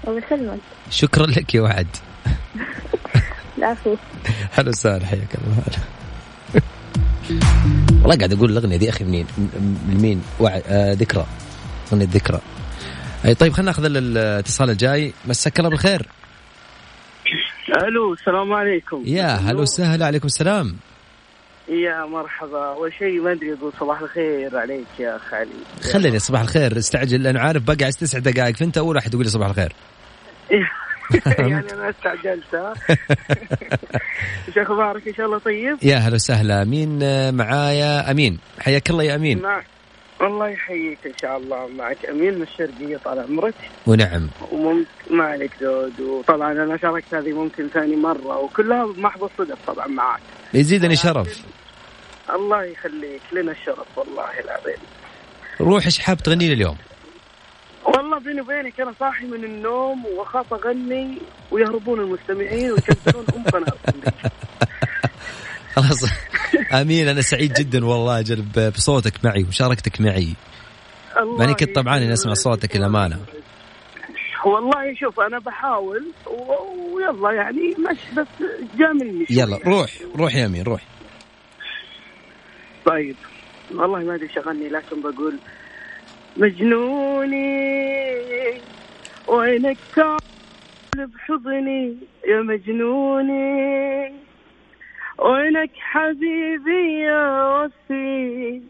الله 0.08 0.21
يسلمك 0.25 0.60
شكرا 0.91 1.25
لك 1.25 1.56
يا 1.56 1.62
وعد. 1.62 1.88
العفو. 3.58 3.95
هلا 4.52 4.69
وسهلا 4.69 5.06
حياك 5.06 5.36
الله. 5.36 5.63
والله 8.02 8.15
قاعد 8.17 8.34
أقول 8.34 8.52
الأغنية 8.52 8.78
دي 8.78 8.89
أخي 8.89 9.04
منين؟ 9.04 9.25
م- 9.38 9.41
م- 9.41 9.78
لمين؟ 9.91 10.21
وعد 10.39 10.63
آه 10.67 10.93
ذكرى. 10.93 11.25
أغنية 11.93 12.08
ذكرى. 12.12 12.39
أي 13.26 13.36
طيب 13.36 13.54
خلينا 13.54 13.72
ناخذ 13.72 13.86
ال- 13.86 13.98
الاتصال 14.18 14.70
الجاي. 14.70 15.14
مساك 15.26 15.60
الله 15.60 15.70
بالخير. 15.70 16.08
ألو 17.88 18.14
السلام 18.14 18.54
عليكم. 18.54 19.04
يا 19.06 19.28
هلا 19.28 19.60
وسهلا 19.60 20.06
عليكم 20.06 20.26
السلام. 20.26 20.76
يا 21.70 22.06
مرحبا. 22.06 22.66
أول 22.66 22.94
شيء 22.94 23.22
ما 23.22 23.32
أدري 23.32 23.54
أقول 23.54 23.74
صباح 23.80 24.02
الخير 24.02 24.58
عليك 24.58 24.86
يا 25.00 25.16
اخ 25.16 25.34
علي 25.34 25.50
خليني 25.94 26.20
صباح 26.20 26.42
الخير 26.42 26.78
استعجل 26.78 27.24
لأنه 27.24 27.40
عارف 27.40 27.64
بقى 27.64 27.78
على 27.82 27.92
تسع 27.92 28.20
دقائق 28.20 28.56
فأنت 28.56 28.78
أول 28.78 28.96
واحد 28.96 29.12
تقول 29.12 29.24
لي 29.24 29.30
صباح 29.30 29.48
الخير. 29.48 29.74
يعني 31.40 31.74
أنا 31.74 31.90
استعجلت 31.90 32.56
ها؟ 32.56 32.74
إيش 34.48 34.58
أخبارك؟ 34.58 35.08
إن 35.08 35.14
شاء 35.14 35.26
الله 35.26 35.38
طيب؟ 35.38 35.78
يا 35.84 35.96
هلا 35.98 36.16
وسهلا. 36.16 36.64
مين 36.64 37.00
آه، 37.04 37.32
معايا 37.32 38.12
أمين. 38.12 38.40
حياك 38.60 38.90
الله 38.90 39.04
يا 39.04 39.16
أمين. 39.16 39.42
معك 39.42 39.66
الله 40.22 40.48
يحييك 40.48 40.98
إن 41.06 41.14
شاء 41.22 41.38
الله 41.38 41.68
معك. 41.68 42.06
أمين 42.06 42.34
من 42.34 42.42
الشرقية 42.42 42.98
طال 42.98 43.20
عمرك. 43.20 43.54
ونعم. 43.88 44.30
وممكن 44.52 44.88
ما 45.10 45.24
عليك 45.24 45.52
زود 45.62 46.00
وطبعا 46.00 46.52
أنا 46.52 46.78
شاركت 46.78 47.14
هذه 47.14 47.34
ممكن 47.34 47.68
ثاني 47.68 47.96
مرة 47.96 48.38
وكلها 48.40 48.86
محض 48.86 49.24
الصدق 49.24 49.58
طبعا 49.68 49.88
معك. 49.88 50.22
يزيدني 50.54 50.96
شرف. 50.96 51.44
الله 52.36 52.64
يخليك. 52.64 53.22
لنا 53.34 53.52
الشرف 53.52 53.98
والله 53.98 54.40
العظيم. 54.40 54.78
روح 55.62 55.86
إيش 55.86 56.00
حاب 56.00 56.18
تغني 56.18 56.48
لي 56.48 56.54
اليوم؟ 56.54 56.78
والله 57.86 58.20
بيني 58.20 58.42
وبينك 58.42 58.80
أنا 58.82 58.94
صاحي 59.00 59.26
من 59.26 59.44
النوم 59.44 60.06
واخاف 60.06 60.54
أغني 60.54 61.18
ويهربون 61.52 62.00
المستمعين 62.00 62.72
ويكسرون 62.72 63.26
أم 63.36 63.44
قناتهم 63.44 64.02
خلاص. 65.76 66.04
آمين 66.74 67.08
أنا 67.08 67.22
سعيد 67.22 67.54
جدا 67.54 67.86
والله 67.86 68.19
أجل 68.19 68.41
ب- 68.41 68.72
بصوتك 68.74 69.13
معي 69.26 69.43
ومشاركتك 69.43 70.02
معي. 70.02 70.28
ماني 71.39 71.54
كنت 71.54 71.76
طبعا 71.76 71.98
إني 71.98 72.13
أسمع 72.13 72.34
صوتك 72.34 72.76
الامانه 72.76 73.19
والله 74.45 74.95
شوف 74.95 75.19
أنا 75.19 75.39
بحاول 75.39 76.04
ويلا 76.93 77.32
يعني 77.32 77.76
مش 77.91 77.98
بس 78.17 78.28
جا 78.78 78.88
مني 78.93 79.26
شوي. 79.26 79.38
يلا 79.38 79.60
روح 79.65 79.89
روح 80.15 80.36
يا 80.36 80.45
أمين 80.45 80.63
روح. 80.63 80.82
طيب 82.86 83.15
والله 83.72 84.00
ما 84.00 84.15
أدري 84.15 84.28
إيش 84.28 84.38
أغني 84.38 84.69
لكن 84.69 85.02
بقول 85.02 85.39
مجنوني 86.38 87.62
وينك 89.28 89.78
تعال 89.95 91.08
بحضني 91.08 91.95
يا 92.28 92.41
مجنوني. 92.41 94.12
وينك 95.22 95.72
حبيبي 95.80 97.00
يا 97.00 97.44
وفي 97.44 98.62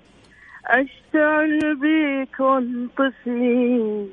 أشتعل 0.66 1.76
بيك 1.76 2.40
وانطفي. 2.40 4.06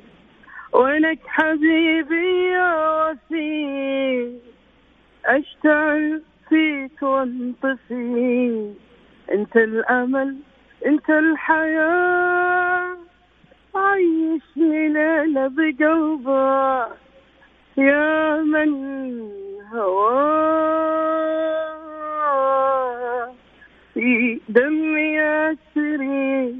وينك 0.73 1.19
حبيبي 1.27 2.49
يا 2.53 3.09
وفي 3.09 4.31
أشتعل 5.25 6.21
فيك 6.49 7.01
وانطفي. 7.01 8.71
أنت 9.33 9.57
الأمل 9.57 10.35
أنت 10.85 11.09
الحياة. 11.09 12.97
عيشني 13.75 14.89
ليلة 14.89 15.47
بقلبك. 15.47 16.97
يا 17.77 18.41
من 18.41 18.71
هواه 19.73 21.06
في 23.97 24.39
دمي 24.49 25.17
يسري 25.17 26.55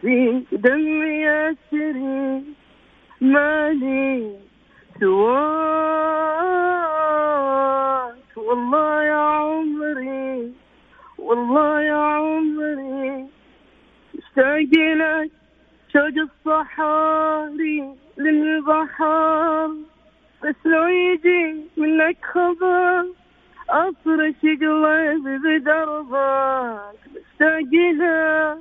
في 0.00 0.42
دمي 0.52 1.22
يسري 1.22 2.44
مالي 3.20 4.36
سواك 5.00 5.20
والله 8.36 9.02
يا 9.02 9.14
عمري 9.14 10.52
والله 11.18 11.82
يا 11.82 11.94
عمري. 11.94 13.26
اشتاق 14.18 14.72
لك 15.00 15.30
شوق 15.92 16.16
الصحاري 16.28 17.94
للبحر 18.18 19.68
بس 20.42 20.56
لو 20.64 20.86
يجي 20.88 21.56
منك 21.76 22.16
خبر 22.22 23.19
أفرش 23.70 24.34
قلبي 24.42 25.38
بدربك 25.38 26.94
مشتاق 27.06 27.72
لك 27.72 28.58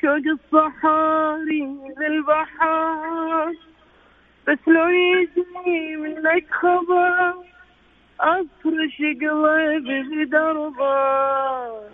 شوق 0.00 0.26
الصحاري 0.26 1.76
للبحر 1.98 3.52
بس 4.48 4.58
لو 4.66 4.88
يجي 4.88 5.96
منك 5.96 6.46
خبر 6.50 7.34
أفرش 8.20 8.96
قلبي 9.20 10.02
بدربك 10.02 11.90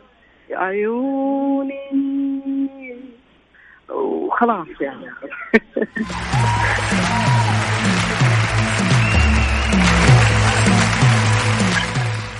يا 0.51 0.59
عيوني. 0.59 1.77
وخلاص 3.89 4.81
يعني. 4.81 5.11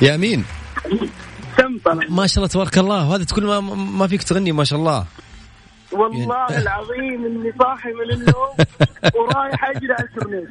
يا 0.03 0.15
امين 0.15 0.45
سمطنة 1.57 2.01
ما 2.11 2.27
شاء 2.27 2.37
الله 2.37 2.49
تبارك 2.49 2.79
الله 2.79 3.11
وهذا 3.11 3.25
تقول 3.25 3.45
ما, 3.47 3.61
ما 3.75 4.07
فيك 4.07 4.23
تغني 4.23 4.53
ما 4.53 4.65
شاء 4.65 4.79
الله. 4.79 5.05
والله 5.93 6.47
العظيم 6.63 7.25
إني 7.27 7.53
صاحي 7.59 7.89
من 7.89 8.11
النوم 8.13 8.51
ورايح 9.17 9.65
اجري 9.65 9.93
على 9.93 10.09
الكورنيش 10.09 10.49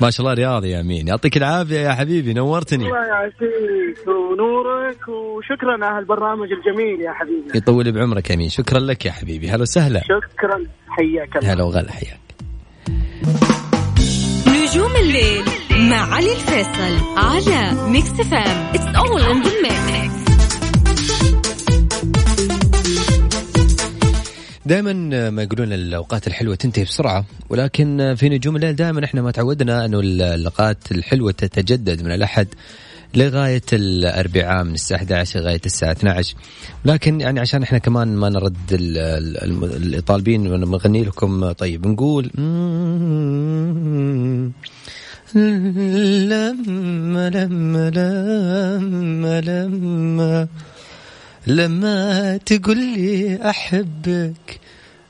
ما 0.00 0.10
شاء 0.10 0.20
الله 0.20 0.34
رياضي 0.34 0.70
يا 0.70 0.80
امين 0.80 1.08
يعطيك 1.08 1.36
العافية 1.36 1.78
يا 1.80 1.92
حبيبي 1.92 2.32
نورتني. 2.34 2.86
الله 2.86 3.06
يعافيك 3.06 4.08
ونورك 4.08 5.08
وشكرا 5.08 5.86
على 5.86 5.98
البرنامج 5.98 6.48
الجميل 6.52 7.00
يا 7.00 7.12
حبيبي. 7.12 7.58
يطول 7.58 7.92
بعمرك 7.92 8.30
يا 8.30 8.34
امين 8.34 8.48
شكرا 8.48 8.78
لك 8.78 9.06
يا 9.06 9.12
حبيبي. 9.12 9.50
هلا 9.50 9.62
وسهلا. 9.62 10.00
شكرا 10.00 10.64
حياك 10.88 11.36
الله. 11.36 11.52
هلا 11.52 11.62
وغلا 11.64 11.92
حياك. 11.92 12.20
نجوم 14.48 14.96
الليل. 14.96 15.45
مع 15.90 16.14
علي 16.14 16.32
الفيصل 16.32 17.04
على 17.16 17.90
Mix 17.90 18.08
FM 18.08 18.74
it's 18.74 18.96
all 18.96 19.20
in 19.22 19.42
the 19.42 19.52
mix 19.62 20.16
دائما 24.66 24.92
ما 25.30 25.42
يقولون 25.42 25.72
الأوقات 25.72 26.26
الحلوة 26.26 26.54
تنتهي 26.54 26.84
بسرعة 26.84 27.24
ولكن 27.50 28.14
في 28.18 28.28
نجوم 28.28 28.56
الليل 28.56 28.76
دائما 28.76 29.04
إحنا 29.04 29.22
ما 29.22 29.30
تعودنا 29.30 29.84
انه 29.84 30.00
اللقاءات 30.00 30.92
الحلوة 30.92 31.32
تتجدد 31.32 32.02
من 32.02 32.12
الأحد 32.12 32.48
لغاية 33.14 33.62
الأربعاء 33.72 34.64
من 34.64 34.74
الساعة 34.74 34.98
11 34.98 35.40
لغاية 35.40 35.60
الساعة 35.66 35.92
12 35.92 36.34
لكن 36.84 37.20
يعني 37.20 37.40
عشان 37.40 37.62
إحنا 37.62 37.78
كمان 37.78 38.16
ما 38.16 38.28
نرد 38.28 38.56
ال- 38.72 38.98
ال- 39.62 39.94
الطالبين 39.94 40.60
نغني 40.60 41.04
لكم 41.04 41.52
طيب 41.52 41.86
نقول 41.86 42.30
لما 45.34 47.30
لما 47.30 47.90
لما 47.90 49.40
لما 49.40 50.48
لما 51.46 52.36
تقول 52.36 52.76
لي 52.76 53.36
أحبك 53.50 54.60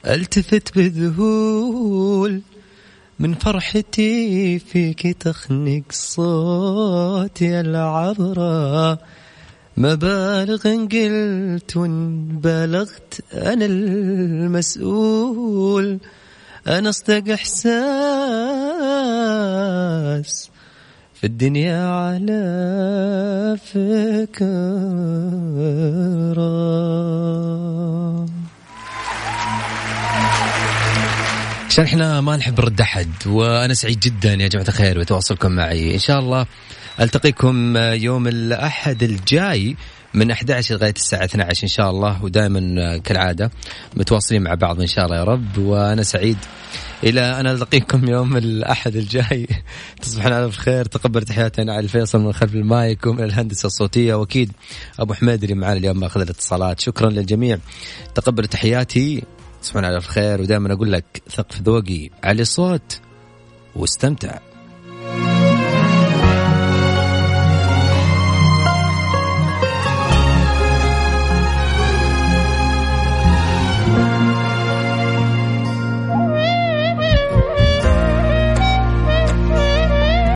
ألتفت 0.07 0.79
بذهول 0.79 2.43
من 3.19 3.35
فرحتي 3.35 4.59
فيك 4.59 5.07
تخنق 5.07 5.83
صوتي 5.91 7.61
العبرة 7.61 8.99
مبالغ 9.77 10.67
إن 10.67 10.89
قلت 10.89 11.77
وإن 11.77 12.27
بلغت 12.29 13.21
أنا 13.35 13.65
المسؤول 13.67 15.19
أنا 16.67 16.89
أصدق 16.89 17.33
إحساس 17.33 17.77
في 21.21 21.25
الدنيا 21.25 21.87
على 21.87 23.57
فكرة. 23.65 24.47
عشان 31.69 31.85
إحنا 31.85 32.21
ما 32.21 32.37
نحب 32.37 32.61
نرد 32.61 32.81
أحد 32.81 33.09
وأنا 33.27 33.75
سعيد 33.75 34.01
جدا 34.01 34.35
يا 34.35 34.49
جماعة 34.49 34.69
الخير 34.69 35.01
بتواصلكم 35.01 35.53
معي. 35.53 35.95
إن 35.95 35.99
شاء 35.99 36.19
الله 36.19 36.47
ألتقيكم 37.01 37.77
يوم 37.77 38.27
الأحد 38.29 39.03
الجاي 39.03 39.77
من 40.15 40.31
11 40.31 40.75
لغاية 40.75 40.95
الساعة 40.97 41.25
12 41.25 41.63
إن 41.63 41.69
شاء 41.69 41.91
الله 41.91 42.25
ودائما 42.25 42.99
كالعادة 42.99 43.51
متواصلين 43.97 44.43
مع 44.43 44.55
بعض 44.55 44.81
إن 44.81 44.87
شاء 44.87 45.05
الله 45.05 45.17
يا 45.17 45.25
رب. 45.25 45.59
وأنا 45.59 46.03
سعيد 46.03 46.37
إلى 47.05 47.41
أن 47.41 47.47
ألتقيكم 47.47 48.09
يوم 48.09 48.37
الأحد 48.37 48.97
الجاي. 48.97 49.47
تصبحون 50.03 50.33
على 50.33 50.53
خير. 50.53 50.85
تقبل 50.85 51.23
تحياتنا 51.23 51.73
على 51.73 51.85
الفيصل 51.85 52.21
من 52.21 52.33
خلف 52.33 52.55
المايك 52.55 53.07
ومن 53.07 53.25
الهندسة 53.25 53.67
الصوتية. 53.67 54.15
وأكيد 54.15 54.53
أبو 55.01 55.15
حميد 55.15 55.43
اللي 55.43 55.55
معنا 55.55 55.73
اليوم 55.77 56.01
مأخذ 56.01 56.21
الاتصالات. 56.21 56.81
شكرا 56.81 57.11
للجميع. 57.11 57.59
تقبل 58.15 58.47
تحياتي. 58.47 59.23
تصبحون 59.63 59.85
على 59.85 60.01
خير. 60.01 60.41
ودائما 60.41 60.73
أقول 60.73 60.93
لك 60.93 61.23
ثق 61.31 61.53
في 61.53 61.63
ذوقي. 61.63 62.11
علي 62.25 62.43
الصوت. 62.43 63.01
واستمتع. 63.77 64.56